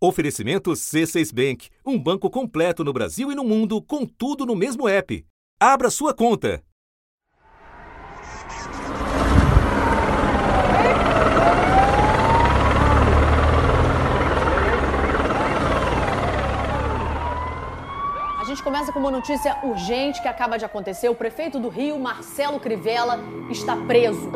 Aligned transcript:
Oferecimento 0.00 0.70
C6 0.70 1.34
Bank, 1.34 1.70
um 1.84 1.98
banco 1.98 2.30
completo 2.30 2.84
no 2.84 2.92
Brasil 2.92 3.32
e 3.32 3.34
no 3.34 3.42
mundo, 3.42 3.82
com 3.82 4.06
tudo 4.06 4.46
no 4.46 4.54
mesmo 4.54 4.86
app. 4.88 5.26
Abra 5.58 5.90
sua 5.90 6.14
conta. 6.14 6.62
A 18.38 18.44
gente 18.44 18.62
começa 18.62 18.92
com 18.92 19.00
uma 19.00 19.10
notícia 19.10 19.58
urgente 19.64 20.22
que 20.22 20.28
acaba 20.28 20.56
de 20.56 20.64
acontecer. 20.64 21.08
O 21.08 21.14
prefeito 21.16 21.58
do 21.58 21.68
Rio, 21.68 21.98
Marcelo 21.98 22.60
Crivella, 22.60 23.18
está 23.50 23.76
preso. 23.76 24.30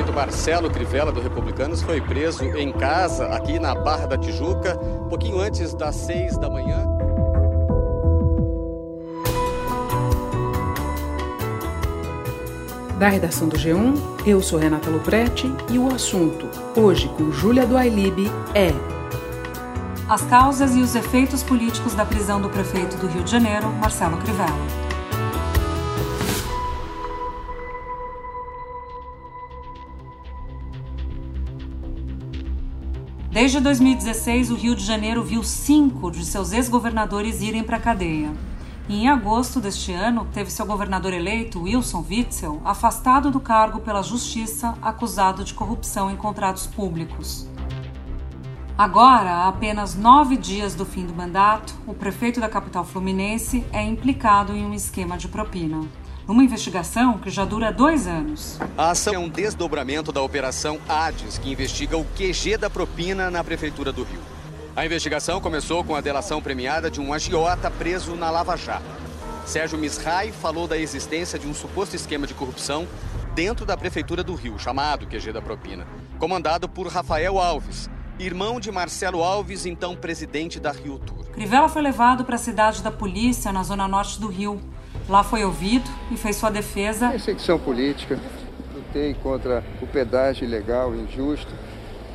Prefeito 0.00 0.16
Marcelo 0.16 0.70
Crivella, 0.70 1.12
do 1.12 1.20
Republicanos, 1.20 1.82
foi 1.82 2.00
preso 2.00 2.42
em 2.56 2.72
casa, 2.72 3.26
aqui 3.26 3.58
na 3.58 3.74
Barra 3.74 4.06
da 4.06 4.16
Tijuca, 4.16 4.74
pouquinho 5.10 5.38
antes 5.38 5.74
das 5.74 5.94
seis 5.94 6.38
da 6.38 6.48
manhã. 6.48 6.86
Da 12.98 13.10
redação 13.10 13.46
do 13.46 13.58
G1, 13.58 13.94
eu 14.24 14.40
sou 14.40 14.58
Renata 14.58 14.88
Luprete 14.88 15.52
e 15.70 15.78
o 15.78 15.92
assunto, 15.92 16.48
hoje 16.74 17.06
com 17.08 17.30
Júlia 17.30 17.66
do 17.66 17.76
Ailib, 17.76 18.26
é 18.54 18.72
as 20.08 20.22
causas 20.22 20.74
e 20.74 20.80
os 20.80 20.94
efeitos 20.94 21.42
políticos 21.42 21.94
da 21.94 22.06
prisão 22.06 22.40
do 22.40 22.48
prefeito 22.48 22.96
do 22.96 23.06
Rio 23.06 23.22
de 23.22 23.30
Janeiro, 23.30 23.68
Marcelo 23.72 24.16
Crivella. 24.16 24.89
Desde 33.40 33.58
2016, 33.58 34.50
o 34.50 34.54
Rio 34.54 34.76
de 34.76 34.84
Janeiro 34.84 35.22
viu 35.22 35.42
cinco 35.42 36.10
de 36.10 36.26
seus 36.26 36.52
ex-governadores 36.52 37.40
irem 37.40 37.64
para 37.64 37.78
a 37.78 37.80
cadeia. 37.80 38.34
E 38.86 38.94
em 38.94 39.08
agosto 39.08 39.60
deste 39.60 39.92
ano, 39.92 40.28
teve 40.30 40.50
seu 40.50 40.66
governador 40.66 41.14
eleito, 41.14 41.62
Wilson 41.62 42.04
Witzel, 42.06 42.60
afastado 42.66 43.30
do 43.30 43.40
cargo 43.40 43.80
pela 43.80 44.02
Justiça, 44.02 44.76
acusado 44.82 45.42
de 45.42 45.54
corrupção 45.54 46.10
em 46.10 46.16
contratos 46.16 46.66
públicos. 46.66 47.48
Agora, 48.76 49.30
a 49.30 49.48
apenas 49.48 49.94
nove 49.94 50.36
dias 50.36 50.74
do 50.74 50.84
fim 50.84 51.06
do 51.06 51.14
mandato, 51.14 51.74
o 51.86 51.94
prefeito 51.94 52.40
da 52.40 52.48
capital 52.48 52.84
fluminense 52.84 53.64
é 53.72 53.82
implicado 53.82 54.54
em 54.54 54.66
um 54.66 54.74
esquema 54.74 55.16
de 55.16 55.28
propina 55.28 55.80
numa 56.30 56.44
investigação 56.44 57.18
que 57.18 57.28
já 57.28 57.44
dura 57.44 57.72
dois 57.72 58.06
anos. 58.06 58.56
A 58.78 58.92
ação 58.92 59.14
é 59.14 59.18
um 59.18 59.28
desdobramento 59.28 60.12
da 60.12 60.22
Operação 60.22 60.78
Hades, 60.88 61.38
que 61.38 61.50
investiga 61.50 61.96
o 61.96 62.04
QG 62.04 62.56
da 62.56 62.70
propina 62.70 63.32
na 63.32 63.42
Prefeitura 63.42 63.90
do 63.90 64.04
Rio. 64.04 64.20
A 64.76 64.86
investigação 64.86 65.40
começou 65.40 65.82
com 65.82 65.92
a 65.92 66.00
delação 66.00 66.40
premiada 66.40 66.88
de 66.88 67.00
um 67.00 67.12
agiota 67.12 67.68
preso 67.68 68.14
na 68.14 68.30
Lava 68.30 68.56
Jato. 68.56 68.84
Sérgio 69.44 69.76
Misrai 69.76 70.30
falou 70.30 70.68
da 70.68 70.78
existência 70.78 71.36
de 71.36 71.48
um 71.48 71.52
suposto 71.52 71.96
esquema 71.96 72.28
de 72.28 72.34
corrupção 72.34 72.86
dentro 73.34 73.66
da 73.66 73.76
Prefeitura 73.76 74.22
do 74.22 74.36
Rio, 74.36 74.56
chamado 74.56 75.08
QG 75.08 75.32
da 75.32 75.42
Propina, 75.42 75.84
comandado 76.16 76.68
por 76.68 76.86
Rafael 76.86 77.40
Alves, 77.40 77.90
irmão 78.20 78.60
de 78.60 78.70
Marcelo 78.70 79.24
Alves, 79.24 79.66
então 79.66 79.96
presidente 79.96 80.60
da 80.60 80.70
Rio 80.70 80.96
Tour. 81.00 81.24
Crivella 81.32 81.68
foi 81.68 81.82
levado 81.82 82.24
para 82.24 82.36
a 82.36 82.38
cidade 82.38 82.84
da 82.84 82.92
polícia, 82.92 83.52
na 83.52 83.64
zona 83.64 83.88
norte 83.88 84.20
do 84.20 84.28
Rio, 84.28 84.60
Lá 85.10 85.24
foi 85.24 85.44
ouvido 85.44 85.90
e 86.08 86.16
fez 86.16 86.36
sua 86.36 86.50
defesa. 86.50 87.08
Perseguição 87.08 87.58
política, 87.58 88.16
lutei 88.72 89.12
contra 89.14 89.64
o 89.82 89.86
pedágio 89.88 90.44
ilegal, 90.44 90.94
injusto, 90.94 91.52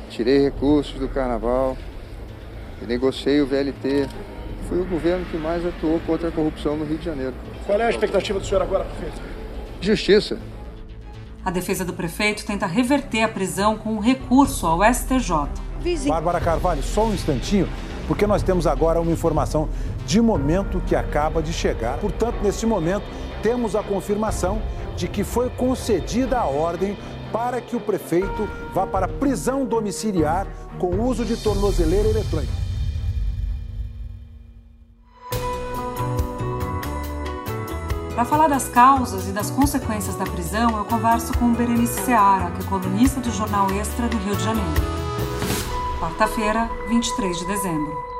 tirei 0.08 0.38
recursos 0.38 0.98
do 0.98 1.06
carnaval, 1.06 1.76
negociei 2.88 3.42
o 3.42 3.46
VLT. 3.46 4.08
Fui 4.66 4.80
o 4.80 4.84
governo 4.86 5.26
que 5.26 5.36
mais 5.36 5.64
atuou 5.66 6.00
contra 6.06 6.28
a 6.28 6.32
corrupção 6.32 6.74
no 6.74 6.86
Rio 6.86 6.96
de 6.96 7.04
Janeiro. 7.04 7.34
Qual 7.66 7.78
é 7.78 7.84
a 7.84 7.90
expectativa 7.90 8.40
do 8.40 8.46
senhor 8.46 8.62
agora, 8.62 8.84
prefeito? 8.84 9.20
Justiça. 9.78 10.38
A 11.44 11.50
defesa 11.50 11.84
do 11.84 11.92
prefeito 11.92 12.46
tenta 12.46 12.66
reverter 12.66 13.22
a 13.22 13.28
prisão 13.28 13.76
com 13.76 13.90
um 13.90 14.00
recurso 14.00 14.66
ao 14.66 14.82
STJ. 14.82 15.50
Bárbara 16.08 16.40
Carvalho, 16.40 16.82
só 16.82 17.04
um 17.04 17.12
instantinho, 17.12 17.68
porque 18.08 18.26
nós 18.26 18.42
temos 18.42 18.66
agora 18.66 19.02
uma 19.02 19.12
informação 19.12 19.68
de 20.06 20.20
momento 20.20 20.80
que 20.86 20.94
acaba 20.94 21.42
de 21.42 21.52
chegar. 21.52 21.98
Portanto, 21.98 22.36
neste 22.42 22.64
momento, 22.64 23.04
temos 23.42 23.74
a 23.74 23.82
confirmação 23.82 24.62
de 24.96 25.08
que 25.08 25.24
foi 25.24 25.50
concedida 25.50 26.38
a 26.38 26.46
ordem 26.46 26.96
para 27.32 27.60
que 27.60 27.76
o 27.76 27.80
prefeito 27.80 28.48
vá 28.72 28.86
para 28.86 29.08
prisão 29.08 29.64
domiciliar 29.64 30.46
com 30.78 31.00
uso 31.00 31.24
de 31.24 31.36
tornozeleira 31.36 32.08
eletrônica. 32.08 32.66
Para 38.14 38.24
falar 38.24 38.48
das 38.48 38.68
causas 38.68 39.28
e 39.28 39.32
das 39.32 39.50
consequências 39.50 40.16
da 40.16 40.24
prisão, 40.24 40.78
eu 40.78 40.84
converso 40.86 41.36
com 41.36 41.52
Berenice 41.52 42.00
Seara, 42.00 42.50
que 42.52 42.64
é 42.64 42.66
colunista 42.66 43.20
do 43.20 43.30
jornal 43.30 43.70
Extra 43.72 44.08
do 44.08 44.16
Rio 44.16 44.34
de 44.34 44.42
Janeiro. 44.42 44.80
Quarta-feira, 46.00 46.70
23 46.88 47.38
de 47.38 47.46
dezembro. 47.46 48.15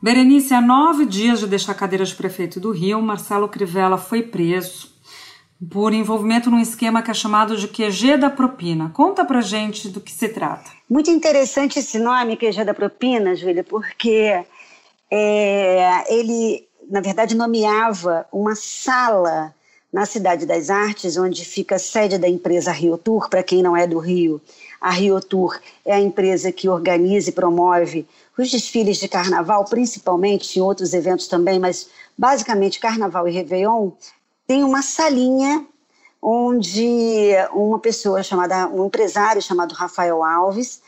Berenice, 0.00 0.54
há 0.54 0.60
nove 0.60 1.04
dias 1.04 1.40
de 1.40 1.48
deixar 1.48 1.72
a 1.72 1.74
cadeira 1.74 2.04
de 2.04 2.14
prefeito 2.14 2.60
do 2.60 2.70
Rio, 2.70 3.02
Marcelo 3.02 3.48
Crivella 3.48 3.98
foi 3.98 4.22
preso 4.22 4.96
por 5.72 5.92
envolvimento 5.92 6.48
num 6.52 6.60
esquema 6.60 7.02
que 7.02 7.10
é 7.10 7.14
chamado 7.14 7.56
de 7.56 7.66
QG 7.66 8.16
da 8.16 8.30
propina. 8.30 8.90
Conta 8.90 9.24
pra 9.24 9.40
gente 9.40 9.88
do 9.88 10.00
que 10.00 10.12
se 10.12 10.28
trata. 10.28 10.70
Muito 10.88 11.10
interessante 11.10 11.80
esse 11.80 11.98
nome, 11.98 12.36
QG 12.36 12.64
da 12.64 12.72
propina, 12.72 13.34
Júlia, 13.34 13.64
porque 13.64 14.44
é, 15.10 16.14
ele, 16.14 16.64
na 16.88 17.00
verdade, 17.00 17.34
nomeava 17.34 18.24
uma 18.32 18.54
sala 18.54 19.52
na 19.92 20.06
Cidade 20.06 20.46
das 20.46 20.70
Artes, 20.70 21.16
onde 21.16 21.44
fica 21.44 21.74
a 21.74 21.78
sede 21.78 22.18
da 22.18 22.28
empresa 22.28 22.70
Rio 22.70 22.96
Tour, 22.96 23.28
para 23.28 23.42
quem 23.42 23.60
não 23.60 23.76
é 23.76 23.84
do 23.84 23.98
Rio. 23.98 24.40
A 24.80 24.90
Rio 24.90 25.20
Tour 25.20 25.58
é 25.84 25.94
a 25.94 26.00
empresa 26.00 26.52
que 26.52 26.68
organiza 26.68 27.30
e 27.30 27.32
promove 27.32 28.06
os 28.42 28.50
desfiles 28.50 28.98
de 28.98 29.08
carnaval, 29.08 29.64
principalmente, 29.64 30.58
em 30.58 30.62
outros 30.62 30.94
eventos 30.94 31.26
também, 31.26 31.58
mas 31.58 31.88
basicamente 32.16 32.80
carnaval 32.80 33.26
e 33.28 33.32
Réveillon, 33.32 33.90
tem 34.46 34.62
uma 34.64 34.82
salinha 34.82 35.66
onde 36.20 37.32
uma 37.52 37.78
pessoa 37.78 38.22
chamada, 38.22 38.68
um 38.68 38.86
empresário 38.86 39.40
chamado 39.40 39.74
Rafael 39.74 40.24
Alves, 40.24 40.80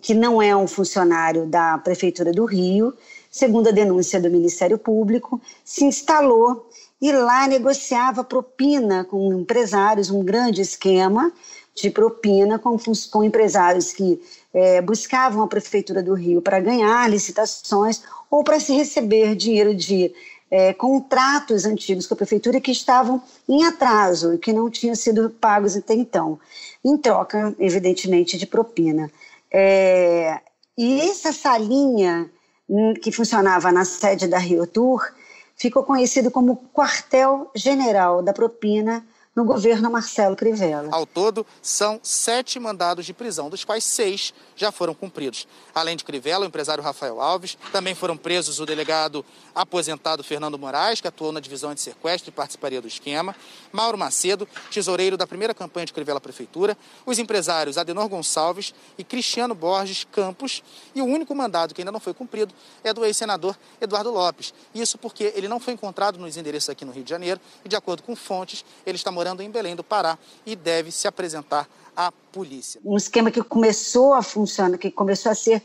que 0.00 0.14
não 0.14 0.40
é 0.40 0.56
um 0.56 0.66
funcionário 0.66 1.46
da 1.46 1.78
Prefeitura 1.78 2.32
do 2.32 2.44
Rio, 2.44 2.94
segundo 3.30 3.68
a 3.68 3.72
denúncia 3.72 4.20
do 4.20 4.30
Ministério 4.30 4.78
Público, 4.78 5.40
se 5.64 5.84
instalou 5.84 6.68
e 7.00 7.12
lá 7.12 7.46
negociava 7.46 8.24
propina 8.24 9.04
com 9.04 9.32
empresários, 9.34 10.10
um 10.10 10.24
grande 10.24 10.62
esquema 10.62 11.30
de 11.74 11.90
propina 11.90 12.58
com, 12.58 12.76
com 13.10 13.22
empresários 13.22 13.92
que 13.92 14.20
é, 14.56 14.80
buscavam 14.80 15.42
a 15.42 15.46
Prefeitura 15.46 16.02
do 16.02 16.14
Rio 16.14 16.40
para 16.40 16.58
ganhar 16.58 17.10
licitações 17.10 18.02
ou 18.30 18.42
para 18.42 18.58
se 18.58 18.72
receber 18.72 19.34
dinheiro 19.36 19.74
de 19.74 20.14
é, 20.50 20.72
contratos 20.72 21.66
antigos 21.66 22.06
com 22.06 22.14
a 22.14 22.16
Prefeitura 22.16 22.58
que 22.58 22.70
estavam 22.70 23.22
em 23.46 23.66
atraso 23.66 24.32
e 24.32 24.38
que 24.38 24.54
não 24.54 24.70
tinham 24.70 24.94
sido 24.94 25.28
pagos 25.28 25.76
até 25.76 25.92
então, 25.92 26.40
em 26.82 26.96
troca, 26.96 27.54
evidentemente, 27.58 28.38
de 28.38 28.46
propina. 28.46 29.12
É, 29.52 30.40
e 30.78 31.02
essa 31.02 31.34
salinha 31.34 32.30
hum, 32.66 32.94
que 32.94 33.12
funcionava 33.12 33.70
na 33.70 33.84
sede 33.84 34.26
da 34.26 34.38
Rio 34.38 34.66
Tour 34.66 35.06
ficou 35.54 35.82
conhecido 35.82 36.30
como 36.30 36.64
quartel-general 36.72 38.22
da 38.22 38.32
propina 38.32 39.04
no 39.36 39.44
governo 39.44 39.90
Marcelo 39.90 40.34
Crivella. 40.34 40.88
Ao 40.90 41.04
todo, 41.04 41.46
são 41.60 42.00
sete 42.02 42.58
mandados 42.58 43.04
de 43.04 43.12
prisão, 43.12 43.50
dos 43.50 43.66
quais 43.66 43.84
seis 43.84 44.32
já 44.56 44.72
foram 44.72 44.94
cumpridos. 44.94 45.46
Além 45.74 45.94
de 45.94 46.04
Crivella, 46.04 46.46
o 46.46 46.48
empresário 46.48 46.82
Rafael 46.82 47.20
Alves, 47.20 47.58
também 47.70 47.94
foram 47.94 48.16
presos 48.16 48.60
o 48.60 48.64
delegado 48.64 49.22
aposentado 49.54 50.24
Fernando 50.24 50.58
Moraes, 50.58 51.02
que 51.02 51.08
atuou 51.08 51.32
na 51.32 51.40
divisão 51.40 51.74
de 51.74 51.82
sequestro 51.82 52.30
e 52.30 52.32
participaria 52.32 52.80
do 52.80 52.88
esquema, 52.88 53.36
Mauro 53.70 53.98
Macedo, 53.98 54.48
tesoureiro 54.70 55.18
da 55.18 55.26
primeira 55.26 55.52
campanha 55.52 55.84
de 55.84 55.92
Crivella 55.92 56.20
Prefeitura, 56.20 56.76
os 57.04 57.18
empresários 57.18 57.76
Adenor 57.76 58.08
Gonçalves 58.08 58.74
e 58.96 59.04
Cristiano 59.04 59.54
Borges 59.54 60.04
Campos, 60.10 60.62
e 60.94 61.02
o 61.02 61.04
único 61.04 61.34
mandado 61.34 61.74
que 61.74 61.82
ainda 61.82 61.92
não 61.92 62.00
foi 62.00 62.14
cumprido 62.14 62.54
é 62.82 62.90
do 62.90 63.04
ex-senador 63.04 63.54
Eduardo 63.82 64.10
Lopes. 64.10 64.54
Isso 64.74 64.96
porque 64.96 65.30
ele 65.36 65.46
não 65.46 65.60
foi 65.60 65.74
encontrado 65.74 66.18
nos 66.18 66.38
endereços 66.38 66.70
aqui 66.70 66.86
no 66.86 66.92
Rio 66.92 67.04
de 67.04 67.10
Janeiro 67.10 67.38
e, 67.62 67.68
de 67.68 67.76
acordo 67.76 68.02
com 68.02 68.16
fontes, 68.16 68.64
ele 68.86 68.96
está 68.96 69.10
morando 69.10 69.25
morando 69.26 69.42
em 69.42 69.50
Belém 69.50 69.74
do 69.74 69.82
Pará 69.82 70.16
e 70.44 70.54
deve 70.54 70.92
se 70.92 71.08
apresentar 71.08 71.68
à 71.96 72.12
polícia. 72.30 72.80
Um 72.84 72.96
esquema 72.96 73.28
que 73.28 73.42
começou 73.42 74.14
a 74.14 74.22
funcionar, 74.22 74.78
que 74.78 74.88
começou 74.88 75.32
a 75.32 75.34
ser 75.34 75.60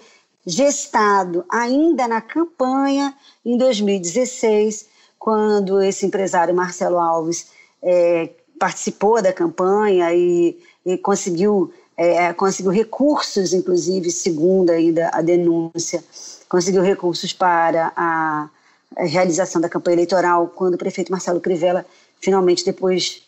gestado 0.47 1.45
ainda 1.47 2.07
na 2.07 2.21
campanha 2.21 3.13
em 3.45 3.55
2016, 3.59 4.87
quando 5.19 5.79
esse 5.79 6.07
empresário 6.07 6.55
Marcelo 6.55 6.97
Alves 6.97 7.51
é, 7.83 8.31
participou 8.59 9.21
da 9.21 9.31
campanha 9.31 10.11
e, 10.11 10.57
e 10.83 10.97
conseguiu 10.97 11.71
é, 11.95 12.33
conseguiu 12.33 12.71
recursos, 12.71 13.53
inclusive, 13.53 14.09
segundo 14.09 14.71
ainda 14.71 15.11
a 15.13 15.21
denúncia, 15.21 16.03
conseguiu 16.49 16.81
recursos 16.81 17.31
para 17.31 17.93
a, 17.95 18.49
realização 18.97 19.61
da 19.61 19.69
campanha 19.69 19.95
eleitoral 19.95 20.47
quando 20.47 20.73
o 20.73 20.77
prefeito 20.77 21.11
Marcelo 21.11 21.39
Crivella, 21.39 21.85
finalmente, 22.19 22.65
depois 22.65 23.21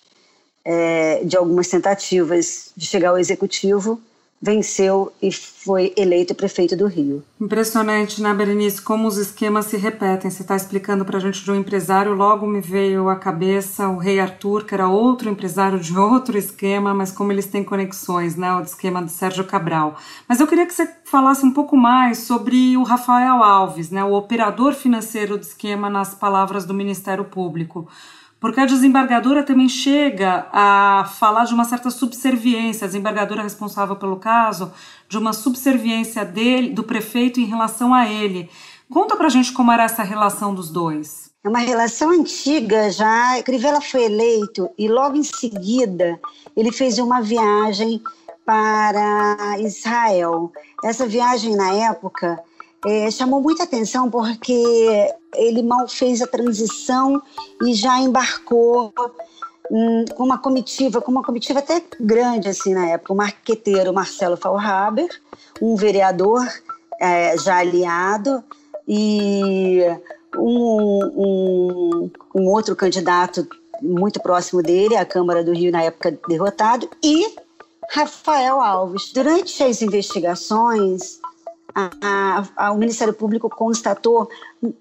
é, 0.66 1.24
de 1.24 1.36
algumas 1.36 1.68
tentativas 1.68 2.72
de 2.76 2.86
chegar 2.86 3.10
ao 3.10 3.18
executivo, 3.18 4.02
venceu 4.44 5.14
e 5.22 5.32
foi 5.32 5.94
eleito 5.96 6.36
prefeito 6.36 6.76
do 6.76 6.86
Rio. 6.86 7.24
Impressionante, 7.40 8.22
né, 8.22 8.34
Berenice, 8.34 8.82
como 8.82 9.08
os 9.08 9.16
esquemas 9.18 9.68
se 9.68 9.78
repetem. 9.78 10.30
Você 10.30 10.42
está 10.42 10.54
explicando 10.54 11.06
para 11.06 11.18
a 11.18 11.22
gente 11.22 11.42
de 11.42 11.50
um 11.50 11.56
empresário, 11.56 12.14
logo 12.14 12.46
me 12.46 12.60
veio 12.60 13.08
à 13.08 13.16
cabeça 13.16 13.88
o 13.88 13.98
rei 13.98 14.20
Arthur, 14.20 14.66
que 14.66 14.74
era 14.74 14.90
outro 14.90 15.30
empresário 15.30 15.80
de 15.80 15.96
outro 15.98 16.38
esquema, 16.38 16.94
mas 16.94 17.10
como 17.10 17.32
eles 17.32 17.46
têm 17.46 17.64
conexões, 17.64 18.36
né, 18.36 18.54
o 18.54 18.62
esquema 18.62 19.02
do 19.02 19.10
Sérgio 19.10 19.46
Cabral. 19.46 19.96
Mas 20.28 20.42
eu 20.42 20.48
queria 20.48 20.66
que 20.66 20.74
você 20.74 20.90
falasse 21.06 21.46
um 21.46 21.54
pouco 21.54 21.78
mais 21.78 22.18
sobre 22.18 22.76
o 22.76 22.84
Rafael 22.84 23.42
Alves, 23.42 23.92
né, 23.92 24.04
o 24.04 24.12
operador 24.12 24.74
financeiro 24.74 25.38
do 25.38 25.44
esquema, 25.44 25.90
nas 25.90 26.14
palavras 26.14 26.66
do 26.66 26.74
Ministério 26.74 27.24
Público 27.24 27.88
porque 28.44 28.60
a 28.60 28.66
desembargadora 28.66 29.42
também 29.42 29.70
chega 29.70 30.48
a 30.52 31.10
falar 31.18 31.46
de 31.46 31.54
uma 31.54 31.64
certa 31.64 31.90
subserviência, 31.90 32.84
a 32.84 32.88
desembargadora 32.88 33.42
responsável 33.42 33.96
pelo 33.96 34.18
caso, 34.18 34.74
de 35.08 35.18
uma 35.18 35.32
subserviência 35.32 36.26
dele, 36.26 36.74
do 36.74 36.84
prefeito 36.84 37.40
em 37.40 37.46
relação 37.46 37.94
a 37.94 38.06
ele. 38.06 38.50
Conta 38.90 39.16
pra 39.16 39.30
gente 39.30 39.54
como 39.54 39.72
era 39.72 39.84
essa 39.84 40.04
relação 40.04 40.54
dos 40.54 40.70
dois. 40.70 41.32
É 41.42 41.48
uma 41.48 41.60
relação 41.60 42.10
antiga 42.10 42.92
já. 42.92 43.42
Crivella 43.44 43.80
foi 43.80 44.04
eleito 44.04 44.70
e 44.78 44.90
logo 44.90 45.16
em 45.16 45.24
seguida 45.24 46.20
ele 46.54 46.74
fez 46.74 47.00
uma 47.00 47.22
viagem 47.22 48.02
para 48.46 49.58
Israel. 49.60 50.52
Essa 50.84 51.08
viagem 51.08 51.56
na 51.56 51.72
época 51.76 52.44
é, 52.86 53.10
chamou 53.12 53.42
muita 53.42 53.64
atenção 53.64 54.10
porque 54.10 55.14
ele 55.36 55.64
mal 55.64 55.88
fez 55.88 56.22
a 56.22 56.28
transição 56.28 57.22
e 57.64 57.74
já 57.74 58.00
embarcou 58.00 58.94
hum, 59.72 60.06
com 60.16 60.24
uma 60.24 60.38
comitiva, 60.38 61.02
com 61.02 61.12
uma 61.12 61.24
comitiva 61.24 61.60
até 61.60 61.82
grande 62.00 62.50
assim 62.50 62.74
na 62.74 62.88
época, 62.88 63.14
o 63.14 63.16
marqueteiro 63.16 63.94
Marcelo 63.94 64.38
Faulhaber, 64.38 65.10
um 65.62 65.76
vereador 65.76 66.46
é, 67.00 67.38
já 67.38 67.58
aliado 67.58 68.44
e 68.88 69.82
um, 70.38 71.12
um, 71.16 72.12
um 72.36 72.50
outro 72.50 72.76
candidato 72.76 73.48
muito 73.82 74.20
próximo 74.22 74.62
dele, 74.62 74.96
à 74.96 75.06
Câmara 75.06 75.44
do 75.44 75.54
Rio 75.54 75.72
na 75.72 75.84
época 75.84 76.18
derrotado, 76.28 76.90
e 77.04 77.36
Rafael 77.92 78.62
Alves. 78.62 79.12
Durante 79.14 79.62
as 79.64 79.82
investigações, 79.82 81.20
a, 81.76 82.44
a, 82.56 82.72
o 82.72 82.78
Ministério 82.78 83.14
Público 83.14 83.50
constatou 83.50 84.30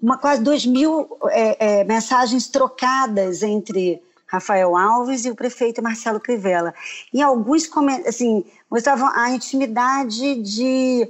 uma, 0.01 0.17
quase 0.17 0.41
2 0.41 0.65
mil 0.67 1.17
é, 1.29 1.79
é, 1.79 1.83
mensagens 1.83 2.47
trocadas 2.47 3.43
entre 3.43 4.01
Rafael 4.27 4.75
Alves 4.75 5.25
e 5.25 5.29
o 5.29 5.35
prefeito 5.35 5.81
Marcelo 5.81 6.19
Crivella. 6.19 6.73
E 7.13 7.21
alguns 7.21 7.69
assim, 8.07 8.43
mostravam 8.69 9.09
a 9.13 9.29
intimidade 9.29 10.35
de 10.41 11.09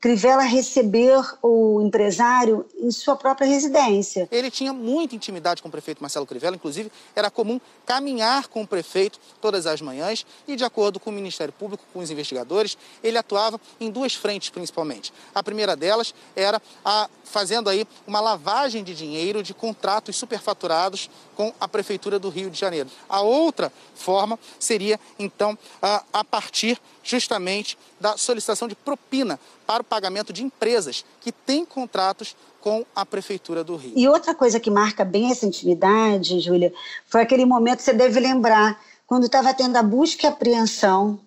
Crivella 0.00 0.42
receber 0.42 1.20
o 1.42 1.82
empresário 1.82 2.64
em 2.78 2.88
sua 2.88 3.16
própria 3.16 3.48
residência. 3.48 4.28
Ele 4.30 4.48
tinha 4.48 4.72
muita 4.72 5.16
intimidade 5.16 5.60
com 5.60 5.66
o 5.66 5.72
prefeito 5.72 6.00
Marcelo 6.00 6.24
Crivella, 6.24 6.54
inclusive 6.54 6.92
era 7.16 7.28
comum 7.28 7.60
caminhar 7.84 8.46
com 8.46 8.62
o 8.62 8.66
prefeito 8.66 9.18
todas 9.40 9.66
as 9.66 9.80
manhãs 9.80 10.24
e, 10.46 10.54
de 10.54 10.62
acordo 10.62 11.00
com 11.00 11.10
o 11.10 11.12
Ministério 11.12 11.52
Público, 11.52 11.82
com 11.92 11.98
os 11.98 12.12
investigadores, 12.12 12.78
ele 13.02 13.18
atuava 13.18 13.60
em 13.80 13.90
duas 13.90 14.14
frentes 14.14 14.50
principalmente. 14.50 15.12
A 15.34 15.42
primeira 15.42 15.74
delas 15.74 16.14
era 16.36 16.62
a, 16.84 17.10
fazendo 17.24 17.68
aí 17.68 17.84
uma 18.06 18.20
lavagem 18.20 18.84
de 18.84 18.94
dinheiro 18.94 19.42
de 19.42 19.52
contratos 19.52 20.14
superfaturados 20.14 21.10
com 21.34 21.52
a 21.60 21.66
Prefeitura 21.66 22.20
do 22.20 22.28
Rio 22.28 22.50
de 22.50 22.58
Janeiro. 22.58 22.88
A 23.08 23.20
outra 23.20 23.72
forma 23.96 24.38
seria, 24.60 24.98
então, 25.18 25.58
a, 25.82 26.04
a 26.12 26.22
partir 26.22 26.80
justamente 27.08 27.78
da 28.00 28.16
solicitação 28.16 28.68
de 28.68 28.74
propina 28.74 29.38
para 29.66 29.82
o 29.82 29.84
pagamento 29.84 30.32
de 30.32 30.44
empresas 30.44 31.04
que 31.20 31.32
têm 31.32 31.64
contratos 31.64 32.36
com 32.60 32.84
a 32.94 33.06
Prefeitura 33.06 33.64
do 33.64 33.76
Rio. 33.76 33.92
E 33.96 34.08
outra 34.08 34.34
coisa 34.34 34.60
que 34.60 34.70
marca 34.70 35.04
bem 35.04 35.30
essa 35.30 35.46
intimidade, 35.46 36.40
Júlia, 36.40 36.72
foi 37.06 37.22
aquele 37.22 37.44
momento 37.44 37.80
você 37.80 37.92
deve 37.92 38.20
lembrar, 38.20 38.80
quando 39.06 39.24
estava 39.24 39.54
tendo 39.54 39.76
a 39.76 39.82
busca 39.82 40.26
e 40.26 40.28
apreensão 40.28 41.18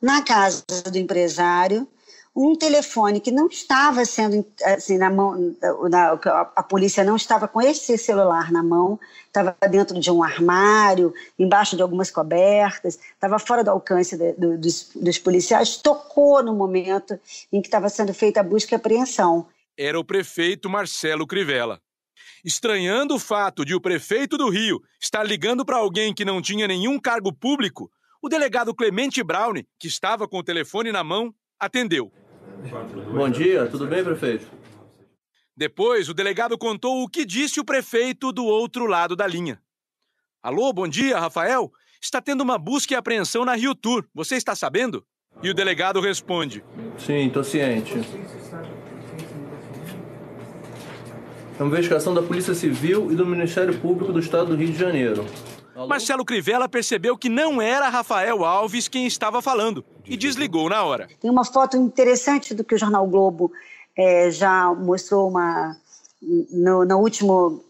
na 0.00 0.22
casa 0.22 0.64
do 0.90 0.98
empresário, 0.98 1.86
um 2.40 2.54
telefone 2.54 3.20
que 3.20 3.32
não 3.32 3.48
estava 3.48 4.04
sendo 4.04 4.46
assim 4.64 4.96
na 4.96 5.10
mão, 5.10 5.56
na, 5.90 6.12
a 6.54 6.62
polícia 6.62 7.02
não 7.02 7.16
estava 7.16 7.48
com 7.48 7.60
esse 7.60 7.98
celular 7.98 8.52
na 8.52 8.62
mão, 8.62 9.00
estava 9.26 9.56
dentro 9.68 9.98
de 9.98 10.08
um 10.08 10.22
armário, 10.22 11.12
embaixo 11.36 11.74
de 11.74 11.82
algumas 11.82 12.12
cobertas, 12.12 12.96
estava 13.12 13.40
fora 13.40 13.64
do 13.64 13.72
alcance 13.72 14.16
de, 14.16 14.34
do, 14.34 14.56
dos, 14.56 14.92
dos 14.94 15.18
policiais, 15.18 15.78
tocou 15.78 16.40
no 16.40 16.54
momento 16.54 17.18
em 17.52 17.60
que 17.60 17.66
estava 17.66 17.88
sendo 17.88 18.14
feita 18.14 18.38
a 18.38 18.44
busca 18.44 18.72
e 18.72 18.76
apreensão. 18.76 19.48
Era 19.76 19.98
o 19.98 20.04
prefeito 20.04 20.70
Marcelo 20.70 21.26
Crivella. 21.26 21.80
Estranhando 22.44 23.16
o 23.16 23.18
fato 23.18 23.64
de 23.64 23.74
o 23.74 23.80
prefeito 23.80 24.38
do 24.38 24.48
Rio 24.48 24.80
estar 25.00 25.24
ligando 25.24 25.64
para 25.64 25.78
alguém 25.78 26.14
que 26.14 26.24
não 26.24 26.40
tinha 26.40 26.68
nenhum 26.68 27.00
cargo 27.00 27.32
público, 27.32 27.90
o 28.22 28.28
delegado 28.28 28.72
Clemente 28.72 29.24
Brown, 29.24 29.54
que 29.76 29.88
estava 29.88 30.28
com 30.28 30.38
o 30.38 30.44
telefone 30.44 30.92
na 30.92 31.02
mão, 31.02 31.34
atendeu. 31.58 32.12
Bom 33.12 33.30
dia, 33.30 33.66
tudo 33.66 33.86
bem, 33.86 34.02
prefeito? 34.02 34.46
Depois, 35.56 36.08
o 36.08 36.14
delegado 36.14 36.56
contou 36.56 37.02
o 37.02 37.08
que 37.08 37.24
disse 37.24 37.60
o 37.60 37.64
prefeito 37.64 38.32
do 38.32 38.44
outro 38.44 38.86
lado 38.86 39.16
da 39.16 39.26
linha. 39.26 39.60
Alô, 40.42 40.72
bom 40.72 40.86
dia, 40.86 41.18
Rafael. 41.18 41.70
Está 42.00 42.20
tendo 42.20 42.42
uma 42.42 42.58
busca 42.58 42.94
e 42.94 42.96
apreensão 42.96 43.44
na 43.44 43.54
Rio 43.54 43.74
Tour. 43.74 44.04
Você 44.14 44.36
está 44.36 44.54
sabendo? 44.54 45.04
E 45.42 45.50
o 45.50 45.54
delegado 45.54 46.00
responde: 46.00 46.64
Sim, 46.96 47.26
estou 47.26 47.42
ciente. 47.42 47.94
É 51.58 51.62
uma 51.62 51.72
investigação 51.72 52.14
da 52.14 52.22
Polícia 52.22 52.54
Civil 52.54 53.10
e 53.10 53.16
do 53.16 53.26
Ministério 53.26 53.76
Público 53.80 54.12
do 54.12 54.20
Estado 54.20 54.50
do 54.50 54.56
Rio 54.56 54.70
de 54.70 54.78
Janeiro. 54.78 55.26
Marcelo 55.86 56.24
Crivella 56.24 56.68
percebeu 56.68 57.16
que 57.16 57.28
não 57.28 57.60
era 57.60 57.88
Rafael 57.88 58.44
Alves 58.44 58.88
quem 58.88 59.06
estava 59.06 59.40
falando 59.40 59.84
e 60.04 60.16
desligou 60.16 60.68
na 60.68 60.82
hora. 60.82 61.08
Tem 61.20 61.30
uma 61.30 61.44
foto 61.44 61.76
interessante 61.76 62.54
do 62.54 62.64
que 62.64 62.74
o 62.74 62.78
Jornal 62.78 63.06
Globo 63.06 63.52
é, 63.96 64.30
já 64.30 64.72
mostrou 64.74 65.28
uma, 65.28 65.76
no, 66.50 66.84
no 66.84 66.98
último, 66.98 67.64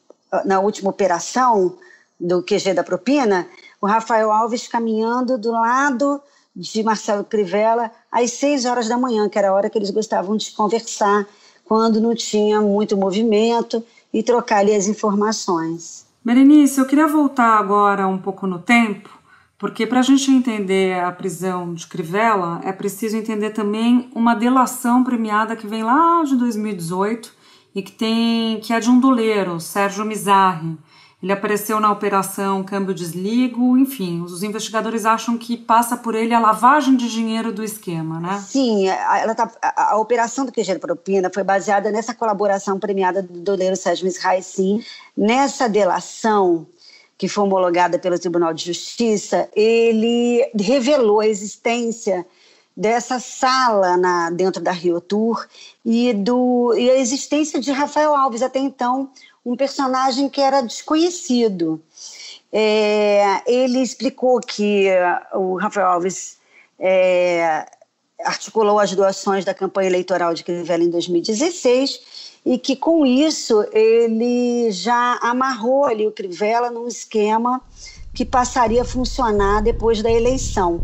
na 0.45 0.61
última 0.61 0.91
operação 0.91 1.77
do 2.19 2.43
QG 2.43 2.75
da 2.75 2.83
propina, 2.83 3.49
o 3.81 3.87
Rafael 3.87 4.31
Alves 4.33 4.67
caminhando 4.67 5.39
do 5.39 5.53
lado 5.53 6.21
de 6.55 6.83
Marcelo 6.83 7.23
Crivella 7.23 7.91
às 8.11 8.33
seis 8.33 8.65
horas 8.65 8.89
da 8.89 8.99
manhã, 8.99 9.29
que 9.29 9.39
era 9.39 9.51
a 9.51 9.55
hora 9.55 9.71
que 9.71 9.79
eles 9.79 9.91
gostavam 9.91 10.37
de 10.37 10.51
conversar, 10.51 11.27
quando 11.65 12.01
não 12.01 12.15
tinha 12.15 12.61
muito 12.61 12.97
movimento 12.97 13.85
e 14.13 14.23
trocar 14.23 14.59
ali 14.59 14.75
as 14.75 14.87
informações. 14.87 16.08
Berenice, 16.29 16.79
eu 16.79 16.85
queria 16.85 17.07
voltar 17.07 17.59
agora 17.59 18.07
um 18.07 18.19
pouco 18.19 18.47
no 18.47 18.59
tempo, 18.59 19.09
porque 19.57 19.87
para 19.87 20.01
a 20.01 20.03
gente 20.03 20.31
entender 20.31 21.03
a 21.03 21.11
prisão 21.11 21.73
de 21.73 21.87
Crivella, 21.87 22.61
é 22.65 22.71
preciso 22.71 23.17
entender 23.17 23.49
também 23.49 24.11
uma 24.15 24.35
delação 24.35 25.03
premiada 25.03 25.57
que 25.57 25.67
vem 25.67 25.83
lá 25.83 26.23
de 26.25 26.37
2018 26.37 27.33
e 27.75 27.81
que 27.81 27.93
tem 27.93 28.61
que 28.61 28.75
é 28.75 28.79
de 28.79 28.91
um 28.91 29.01
doleiro, 29.01 29.59
Sérgio 29.59 30.05
Mizarri. 30.05 30.77
Ele 31.21 31.33
apareceu 31.33 31.81
na 31.81 31.91
operação 31.91 32.63
Câmbio 32.63 32.95
Desligo, 32.95 33.77
enfim, 33.77 34.23
os 34.23 34.45
investigadores 34.45 35.05
acham 35.05 35.37
que 35.37 35.57
passa 35.57 35.97
por 35.97 36.15
ele 36.15 36.33
a 36.33 36.39
lavagem 36.39 36.97
de 36.97 37.11
dinheiro 37.11 37.53
do 37.53 37.65
esquema, 37.65 38.21
né? 38.21 38.41
Sim, 38.47 38.87
ela 38.89 39.35
tá, 39.35 39.51
a, 39.61 39.95
a 39.95 39.97
operação 39.97 40.47
do 40.47 40.53
QG 40.53 40.79
Propina 40.79 41.29
foi 41.35 41.43
baseada 41.43 41.91
nessa 41.91 42.15
colaboração 42.15 42.79
premiada 42.79 43.21
do 43.21 43.41
doleiro 43.41 43.75
Sérgio 43.75 44.05
Misrai, 44.05 44.43
sim. 44.43 44.81
Nessa 45.17 45.69
delação, 45.69 46.65
que 47.17 47.27
foi 47.27 47.43
homologada 47.43 47.99
pelo 47.99 48.17
Tribunal 48.17 48.55
de 48.55 48.67
Justiça, 48.67 49.49
ele 49.57 50.49
revelou 50.55 51.19
a 51.19 51.27
existência 51.27 52.25
dessa 52.77 53.19
sala 53.19 53.97
na, 53.97 54.31
dentro 54.31 54.63
da 54.63 54.71
Rio 54.71 55.01
Tour 55.01 55.45
e, 55.85 56.13
do, 56.13 56.73
e 56.79 56.89
a 56.89 56.97
existência 56.97 57.61
de 57.61 57.73
Rafael 57.73 58.15
Alves, 58.15 58.41
até 58.41 58.61
então 58.61 59.11
um 59.49 59.57
personagem 59.57 60.29
que 60.29 60.43
era 60.43 60.61
desconhecido. 60.61 61.81
É, 62.53 63.41
ele 63.47 63.81
explicou 63.81 64.41
que 64.41 64.89
o 65.33 65.57
Rafael 65.57 65.87
Alves 65.87 66.37
é, 66.79 67.67
articulou 68.23 68.79
as 68.79 68.95
doações 68.95 69.47
da 69.47 69.55
campanha 69.55 69.89
eleitoral 69.89 70.35
de 70.35 70.45
Crivella 70.45 70.85
em 70.85 70.91
2016 70.91 72.39
e 72.45 72.59
que 72.59 72.77
com 72.77 73.07
isso 73.07 73.65
ele 73.73 74.71
já 74.71 75.19
amarrou 75.23 75.87
ali 75.87 76.07
o 76.07 76.13
Crivella 76.13 76.71
num 76.71 76.87
esquema 76.87 77.63
que 78.13 78.27
passaria 78.27 78.83
a 78.83 78.85
funcionar 78.85 79.63
depois 79.63 80.03
da 80.03 80.11
eleição. 80.13 80.83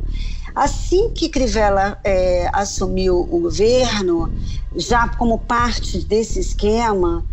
Assim 0.54 1.11
que 1.11 1.28
Crivella 1.28 1.99
é, 2.02 2.49
assumiu 2.52 3.21
o 3.21 3.40
governo, 3.40 4.33
já 4.75 5.06
como 5.09 5.38
parte 5.38 5.99
desse 5.99 6.38
esquema, 6.40 7.25